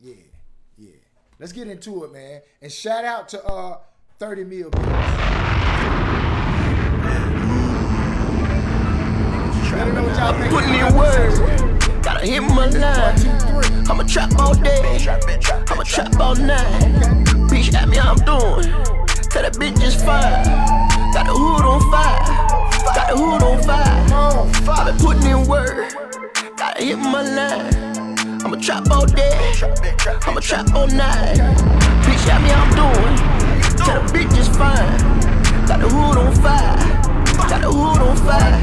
[0.00, 0.14] Yeah,
[0.78, 0.92] yeah.
[1.40, 2.42] Let's get into it, man.
[2.62, 3.78] And shout out to uh
[4.20, 4.84] 30 Mil Beats.
[9.72, 10.52] Let me know what y'all think.
[10.52, 11.40] Putting in words.
[12.00, 13.18] Gotta hit my line.
[13.90, 15.04] I'ma trap all day.
[15.68, 16.92] I'ma trap all night.
[17.50, 18.70] Bitch at me, how I'm doing.
[19.30, 20.44] Tell that bitch just fine.
[21.12, 22.22] Got the hood on fire.
[22.94, 23.94] Got the hood on fire.
[24.70, 25.92] I been putting in work.
[26.56, 27.74] Gotta hit my line.
[28.44, 29.54] I'ma trap all day.
[30.24, 31.36] I'ma trap all night.
[32.06, 33.43] Bitch at me, how I'm doing.
[33.84, 34.86] Tell the bitch just fine.
[35.66, 36.76] Got the hood on fire.
[37.48, 38.60] Got the hood on fire.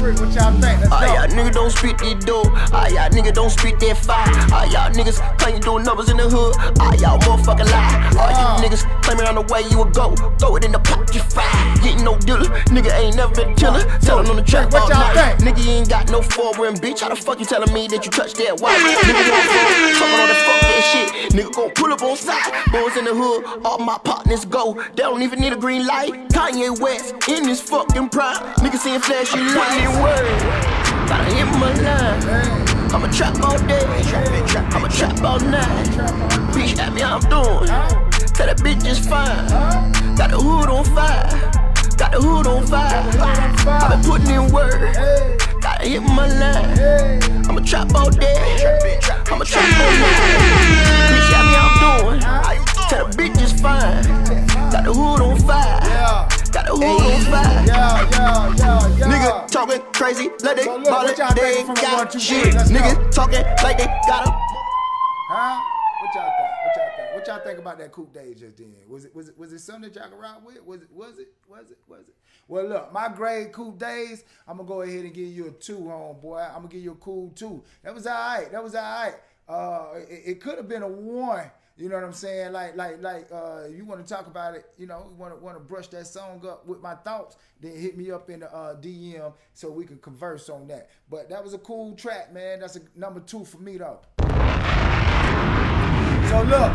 [0.00, 0.80] What y'all think?
[0.80, 2.44] Let's Ah, y'all niggas don't spit that dough.
[2.72, 4.26] Ah, y'all niggas don't spit that fire.
[4.52, 6.54] Ah, y'all niggas claim you doing numbers in the hood.
[6.78, 8.12] Ah, y'all motherfucking lie.
[8.20, 10.14] Ah, you niggas claiming on the way you would go.
[10.38, 11.48] Throw it in the pocket, you fire.
[11.82, 12.46] You ain't no dealer.
[12.68, 13.84] Nigga ain't never been a killer.
[14.00, 15.40] Tellin' on the track What all y'all night.
[15.40, 15.56] think?
[15.56, 17.00] Nigga, you ain't got no four rim, bitch.
[17.00, 18.76] How the fuck you telling me that you touched that white?
[18.78, 21.08] Nigga, want fuck, talking on that fuck that shit.
[21.32, 22.52] Nigga gon' pull up on side.
[22.70, 24.74] Boys in the hood, all my partners go.
[24.94, 26.12] They don't even need a green light.
[26.30, 28.36] Kanye West in this fucking prime.
[28.60, 29.96] Nigga seeing flashy lights.
[31.08, 32.69] Gotta hit my line.
[32.92, 33.86] I'ma trap all day.
[34.74, 35.86] I'ma trap all night.
[36.52, 37.68] Bitch at me, how I'm doing.
[38.34, 39.48] Tell that bitch just fine.
[40.16, 41.30] Got the hood on fire.
[41.96, 43.02] Got the hood on fire.
[43.68, 44.80] I been putting in work.
[45.62, 47.22] Gotta hit my line.
[47.48, 48.58] I'ma trap all day.
[49.30, 50.50] I'ma trap all night.
[51.10, 52.20] Bitch at me, I'm doing.
[52.90, 54.02] Tell the bitch just fine.
[54.72, 55.79] Got the hood on fire.
[56.70, 57.66] The on.
[57.66, 59.06] Yeah, yeah, yeah, yeah.
[59.08, 62.54] Nigga talking crazy, let they So ball it, they ain't got shit.
[62.54, 65.60] Nigga talking like they got a Huh?
[66.00, 66.50] What y'all think?
[66.62, 67.14] What y'all think?
[67.14, 68.72] What y'all think about that Coop Day just then?
[68.88, 70.64] Was it was it was it something that y'all could ride with?
[70.64, 72.14] Was it was it was it was it?
[72.46, 74.22] Well, look, my grade Coop Days.
[74.46, 76.46] I'm gonna go ahead and give you a two, homeboy.
[76.50, 77.64] I'm gonna give you a cool two.
[77.82, 78.52] That was all right.
[78.52, 79.14] That was all right.
[79.48, 81.50] Uh, it, it could have been a one.
[81.80, 82.52] You know what I'm saying?
[82.52, 85.56] Like, like, like, uh, you want to talk about it, you know, want to want
[85.56, 88.76] to brush that song up with my thoughts, then hit me up in the uh,
[88.76, 90.90] DM so we can converse on that.
[91.08, 92.60] But that was a cool track, man.
[92.60, 94.00] That's a number two for me though.
[96.28, 96.74] So look,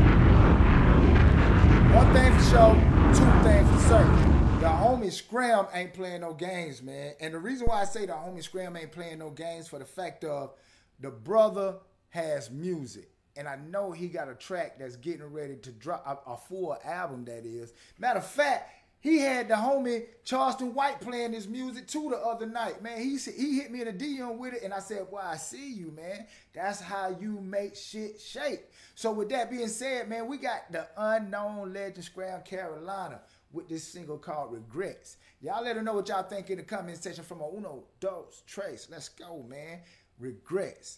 [1.94, 2.74] one thing for sure,
[3.14, 4.60] two things for certain.
[4.60, 7.14] The homie Scram ain't playing no games, man.
[7.20, 9.86] And the reason why I say the homie Scram ain't playing no games for the
[9.86, 10.56] fact of
[11.00, 11.76] the brother
[12.10, 13.12] has music.
[13.38, 16.78] And I know he got a track that's getting ready to drop a, a full
[16.84, 17.74] album, that is.
[18.00, 18.72] Matter of fact,
[19.06, 22.98] he had the homie Charleston White playing his music too the other night, man.
[22.98, 25.74] He he hit me in a DM with it, and I said, "Boy, I see
[25.74, 26.26] you, man.
[26.54, 28.64] That's how you make shit shake."
[28.96, 33.22] So with that being said, man, we got the unknown legend Scram Carolina
[33.52, 36.98] with this single called "Regrets." Y'all let her know what y'all think in the comment
[36.98, 38.88] section from a Uno Dos Trace.
[38.90, 39.82] Let's go, man.
[40.18, 40.98] Regrets.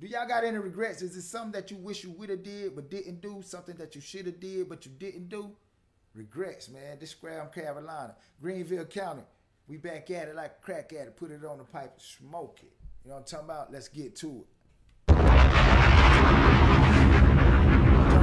[0.00, 1.02] Do y'all got any regrets?
[1.02, 3.40] Is it something that you wish you would have did but didn't do?
[3.44, 5.52] Something that you should have did but you didn't do?
[6.14, 6.98] Regrets, man.
[6.98, 9.22] This Scram Carolina, Greenville County.
[9.68, 11.16] We back at it like crack at it.
[11.16, 12.72] Put it on the pipe and smoke it.
[13.04, 13.72] You know what I'm talking about?
[13.72, 14.46] Let's get to it.
[15.08, 15.28] Turn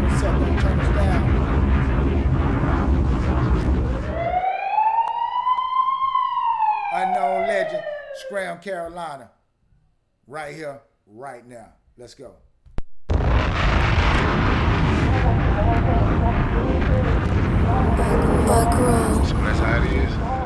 [0.05, 1.41] us up, don't down.
[6.93, 7.84] Unknown legend,
[8.26, 9.32] Scram Carolina.
[10.28, 11.74] Right here, right now.
[11.97, 12.34] Let's go.
[18.47, 19.26] Buck roll.
[19.26, 20.40] So that's how it is.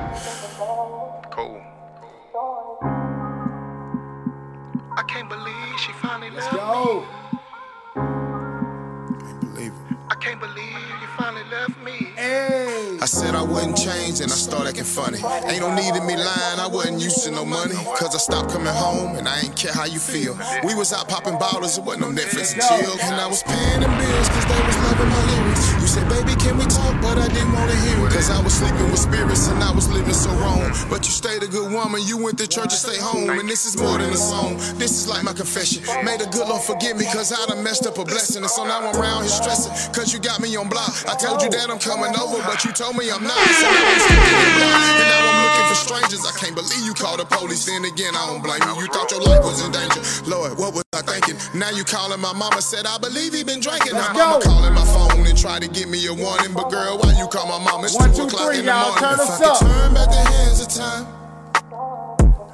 [13.06, 15.20] I said I wouldn't change and I started acting funny.
[15.46, 17.76] Ain't no need in me lying, I wasn't used to no money.
[17.76, 20.34] Cause I stopped coming home and I ain't care how you feel.
[20.64, 22.98] We was out popping bottles, it wasn't no Netflix and chill.
[23.06, 25.85] And I was paying them bills cause they was loving my lyrics.
[25.96, 26.92] Said, baby, can we talk?
[27.00, 28.12] But I didn't wanna hear it.
[28.12, 30.68] Cause I was sleeping with spirits and I was living so wrong.
[30.90, 33.30] But you stayed a good woman, you went to church and stay home.
[33.40, 35.84] And this is more than a song, this is like my confession.
[36.04, 38.44] May the good Lord forgive me cause I done messed up a blessing.
[38.44, 40.92] And so now I'm around here stressing cause you got me on block.
[41.08, 43.40] I told you that I'm coming over, but you told me I'm not.
[43.56, 45.35] So now I'm
[45.76, 46.16] stuck in the block.
[46.16, 46.24] And now I'm looking for strangers.
[46.26, 47.66] I can't believe you called the police.
[47.66, 48.74] Then again, I don't blame you.
[48.82, 50.02] You thought your life was in danger.
[50.30, 51.36] Lord, what was I thinking?
[51.58, 53.94] Now you calling my mama, said I believe he been drinking.
[53.94, 54.50] Now Let's mama go.
[54.50, 56.54] calling my phone and try to give me a warning.
[56.54, 57.86] But girl, why you call my mama?
[57.88, 58.96] It's One, two two, o'clock three, in the y'all.
[58.96, 59.04] morning.
[59.04, 59.58] Turn if us I up.
[59.60, 61.06] could turn back the hands of time.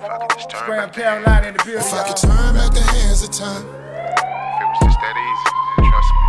[0.01, 0.89] If I could just turn Scram
[1.23, 3.63] back the- in the building, If I could turn back the hands of time.
[3.65, 5.49] If it was just that easy,
[5.89, 6.23] trust me.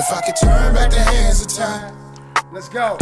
[0.00, 1.94] If I could turn back the hands of time.
[2.52, 2.96] Let's go.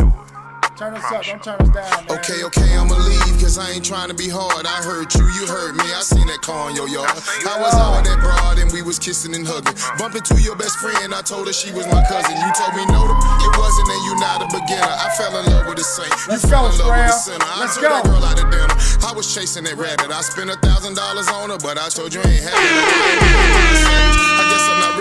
[0.77, 2.19] Turn us up, don't turn us down, man.
[2.19, 4.65] Okay, okay, I'ma leave, cause I ain't trying to be hard.
[4.67, 5.85] I heard you, you heard me.
[5.93, 7.13] I seen that car in your yard.
[7.45, 9.77] I was out with that broad and we was kissing and hugging.
[10.01, 12.35] Bump into your best friend, I told her she was my cousin.
[12.35, 14.89] You told me no, it wasn't, and you not a beginner.
[14.91, 16.09] I fell in love with a saint.
[16.27, 17.37] You Let's fell go, in love with a Scram.
[17.37, 17.47] sinner.
[17.47, 18.75] I Let's took that girl out to dinner.
[19.07, 20.09] I was chasing that rabbit.
[20.11, 24.12] I spent a thousand dollars on her, but I told you I ain't having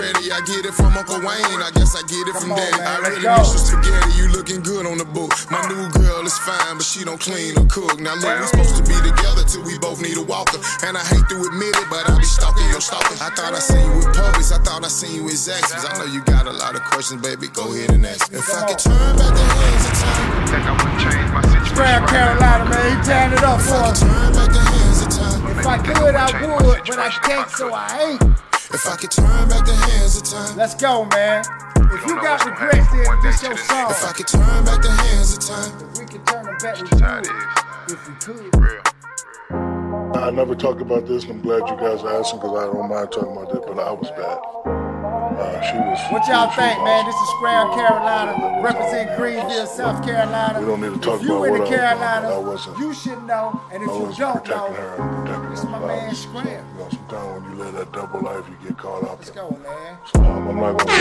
[0.04, 0.16] it.
[0.16, 0.32] I guess I'm not ready.
[0.32, 1.60] I get it from Uncle Wayne.
[1.62, 2.76] I guess I get it Come from on, Daddy.
[2.78, 4.10] man, I let's really miss your spaghetti.
[4.18, 5.32] You looking good on the book.
[5.50, 8.00] My new girl is fine, but she don't clean or cook.
[8.00, 10.58] Now look, we supposed to be together till we both need a walker.
[10.86, 13.14] And I hate to admit it, but I be stalking your stalker.
[13.22, 14.50] I thought I seen you with Publix.
[14.52, 15.84] I thought I seen you with Zaxby's.
[15.86, 17.48] I know you got a lot of questions, baby.
[17.52, 18.38] Go ahead and ask me.
[18.38, 21.72] If I could turn back the hands of time, Think I would change my situation.
[21.72, 24.00] Scram right Carolina, man, he tearing it up for us.
[24.00, 27.72] turn back the hands of time, If I could, I would, but I can't, so
[27.72, 28.51] I ain't.
[28.74, 31.44] If I could turn back the hands of time, Let's go, man.
[31.76, 33.90] If you got regrets, then this your song.
[33.90, 35.90] if I could turn back the hands of time.
[35.90, 38.56] If we could turn them back, we That's how it If we could.
[38.56, 38.82] Real.
[40.14, 42.88] I never talked about this, and I'm glad you guys are asking because I don't
[42.88, 44.81] mind talking about this, but I was bad.
[45.42, 45.98] Uh, she was.
[46.12, 47.04] What y'all think, man?
[47.04, 47.74] This is Scram.
[47.74, 49.66] Carolina, represent Greenville.
[49.66, 50.60] South Carolina.
[50.60, 52.78] We don't need to talk if you about in the I Carolina, but I wasn't-
[52.78, 53.60] you should know.
[53.72, 56.46] And if I you don't know, her This my man Scram.
[56.46, 59.18] you know, sometimes when you live that double life, you get caught up.
[59.18, 59.98] let's in go, man.
[60.14, 60.96] So I'm not gonna So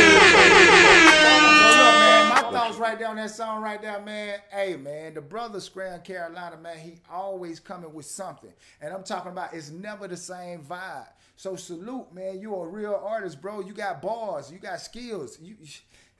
[1.77, 4.39] look, man, my thoughts right down that song right there, man.
[4.49, 8.51] Hey, man, the brother Scram Carolina, man, he always coming with something.
[8.81, 11.07] And I'm talking about it's never the same vibe.
[11.41, 12.39] So salute, man.
[12.39, 13.61] You a real artist, bro.
[13.61, 15.39] You got bars, you got skills.
[15.41, 15.55] You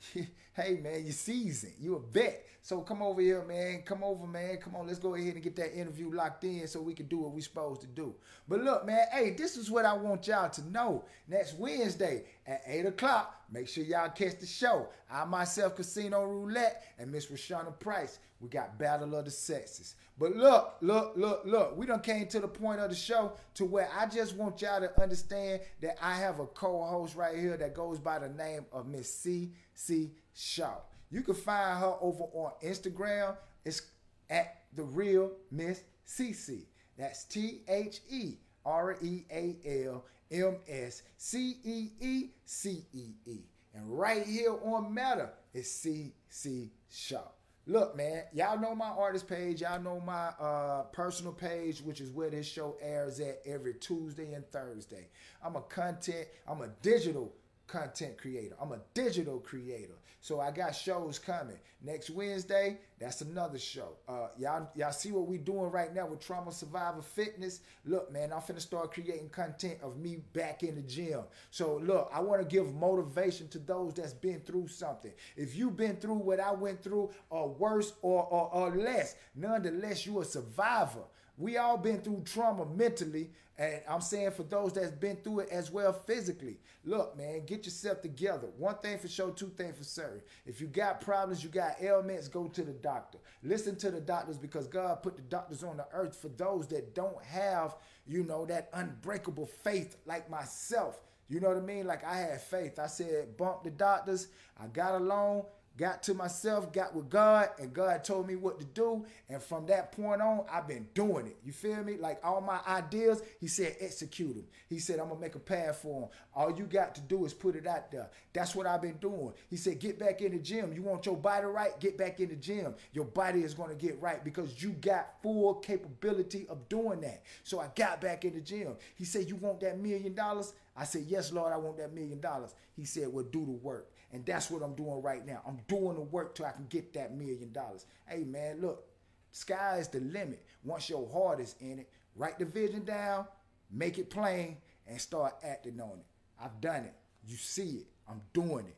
[0.54, 1.74] hey man, you seasoned.
[1.80, 2.46] You a vet.
[2.64, 3.82] So come over here, man.
[3.84, 4.58] Come over, man.
[4.58, 7.18] Come on, let's go ahead and get that interview locked in so we can do
[7.18, 8.14] what we supposed to do.
[8.48, 11.06] But look, man, hey, this is what I want y'all to know.
[11.28, 14.90] Next Wednesday at 8 o'clock, make sure y'all catch the show.
[15.10, 18.20] I myself, Casino Roulette, and Miss Rashana Price.
[18.40, 19.96] We got Battle of the Sexes.
[20.18, 21.78] But look, look, look, look.
[21.78, 24.80] We done came to the point of the show to where I just want y'all
[24.80, 28.88] to understand that I have a co-host right here that goes by the name of
[28.88, 29.52] Miss C.
[29.82, 30.12] C.
[30.34, 30.76] Shaw.
[31.10, 33.36] You can find her over on Instagram.
[33.66, 33.82] It's
[34.30, 36.66] at the real Miss CC.
[36.98, 43.06] That's T H E R E A L M S C E E C E
[43.26, 43.40] E.
[43.74, 47.24] And right here on Meta is CC Shaw.
[47.68, 49.62] Look, man, y'all know my artist page.
[49.62, 54.34] Y'all know my uh, personal page, which is where this show airs at every Tuesday
[54.34, 55.08] and Thursday.
[55.44, 57.34] I'm a content, I'm a digital
[57.72, 58.56] content creator.
[58.62, 59.94] I'm a digital creator.
[60.20, 61.58] So I got shows coming.
[61.82, 63.94] Next Wednesday, that's another show.
[64.08, 67.62] Uh, y'all, y'all see what we doing right now with Trauma Survivor Fitness?
[67.86, 71.22] Look, man, I'm finna start creating content of me back in the gym.
[71.50, 75.12] So look, I want to give motivation to those that's been through something.
[75.36, 80.06] If you've been through what I went through, or worse, or, or, or less, nonetheless,
[80.06, 81.06] you a survivor.
[81.38, 85.50] We all been through trauma mentally, and I'm saying for those that's been through it
[85.50, 86.58] as well physically.
[86.84, 88.48] Look, man, get yourself together.
[88.58, 90.22] One thing for sure, two things for certain.
[90.46, 93.18] If you got problems, you got ailments, go to the doctor.
[93.44, 96.96] Listen to the doctors because God put the doctors on the earth for those that
[96.96, 97.76] don't have,
[98.08, 101.02] you know, that unbreakable faith like myself.
[101.30, 101.88] You know what I mean?
[101.88, 102.78] Like I had faith.
[102.78, 104.28] I said, bump the doctors.
[104.62, 105.46] I got along
[105.78, 109.06] got to myself, got with God, and God told me what to do.
[109.30, 111.38] And from that point on, I've been doing it.
[111.44, 111.98] You feel me?
[111.98, 114.46] Like all my ideas, He said, execute them.
[114.70, 116.10] He said, I'm gonna make a path for them.
[116.36, 118.10] All you got to do is put it out there.
[118.34, 119.34] That's what I've been doing.
[119.50, 120.74] He said, get back in the gym.
[120.74, 121.80] You want your body right?
[121.80, 122.76] Get back in the gym.
[122.94, 127.24] Your body is gonna get right because you got full capability of doing that.
[127.44, 128.76] So I got back in the gym.
[128.96, 130.54] He said, You want that million dollars?
[130.76, 132.54] I said, Yes, Lord, I want that million dollars.
[132.76, 133.91] He said, Well, do the work.
[134.14, 135.42] And that's what I'm doing right now.
[135.48, 137.86] I'm doing the work till I can get that million dollars.
[138.06, 138.84] Hey, man, look,
[139.32, 140.44] sky is the limit.
[140.64, 143.26] Once your heart is in it, write the vision down,
[143.72, 144.58] make it plain,
[144.88, 146.06] and start acting on it.
[146.42, 146.94] I've done it.
[147.26, 147.88] You see it.
[148.10, 148.76] I'm doing it.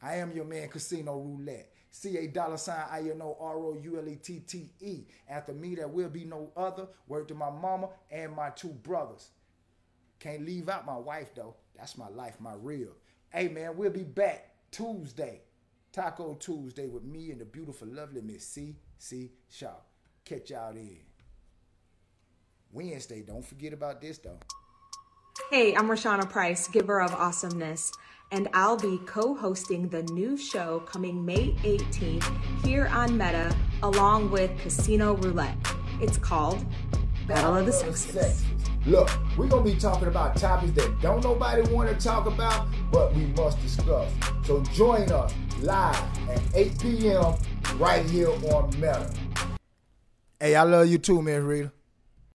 [0.00, 1.72] I am your man, Casino Roulette.
[1.90, 5.04] C A dollar sign I N O R O U L E T T E.
[5.28, 6.86] After me, there will be no other.
[7.08, 9.30] Word to my mama and my two brothers.
[10.20, 11.54] Can't leave out my wife though.
[11.74, 12.90] That's my life, my real.
[13.30, 15.42] Hey man, we'll be back Tuesday,
[15.92, 19.74] Taco Tuesday with me and the beautiful, lovely Miss C C Shaw.
[20.24, 20.98] Catch y'all then.
[22.72, 24.38] Wednesday, don't forget about this though.
[25.50, 27.92] Hey, I'm Rashana Price, giver of awesomeness,
[28.32, 34.30] and I'll be co hosting the new show coming May 18th here on Meta, along
[34.30, 35.56] with Casino Roulette.
[36.00, 36.64] It's called
[37.26, 38.44] Battle of the Sexes.
[38.86, 43.12] Look, we're gonna be talking about topics that don't nobody want to talk about, but
[43.14, 44.12] we must discuss.
[44.44, 45.96] So join us live
[46.30, 47.34] at 8 p.m.
[47.78, 49.12] right here on Meta.
[50.38, 51.72] Hey, I love you too, Miss Rita.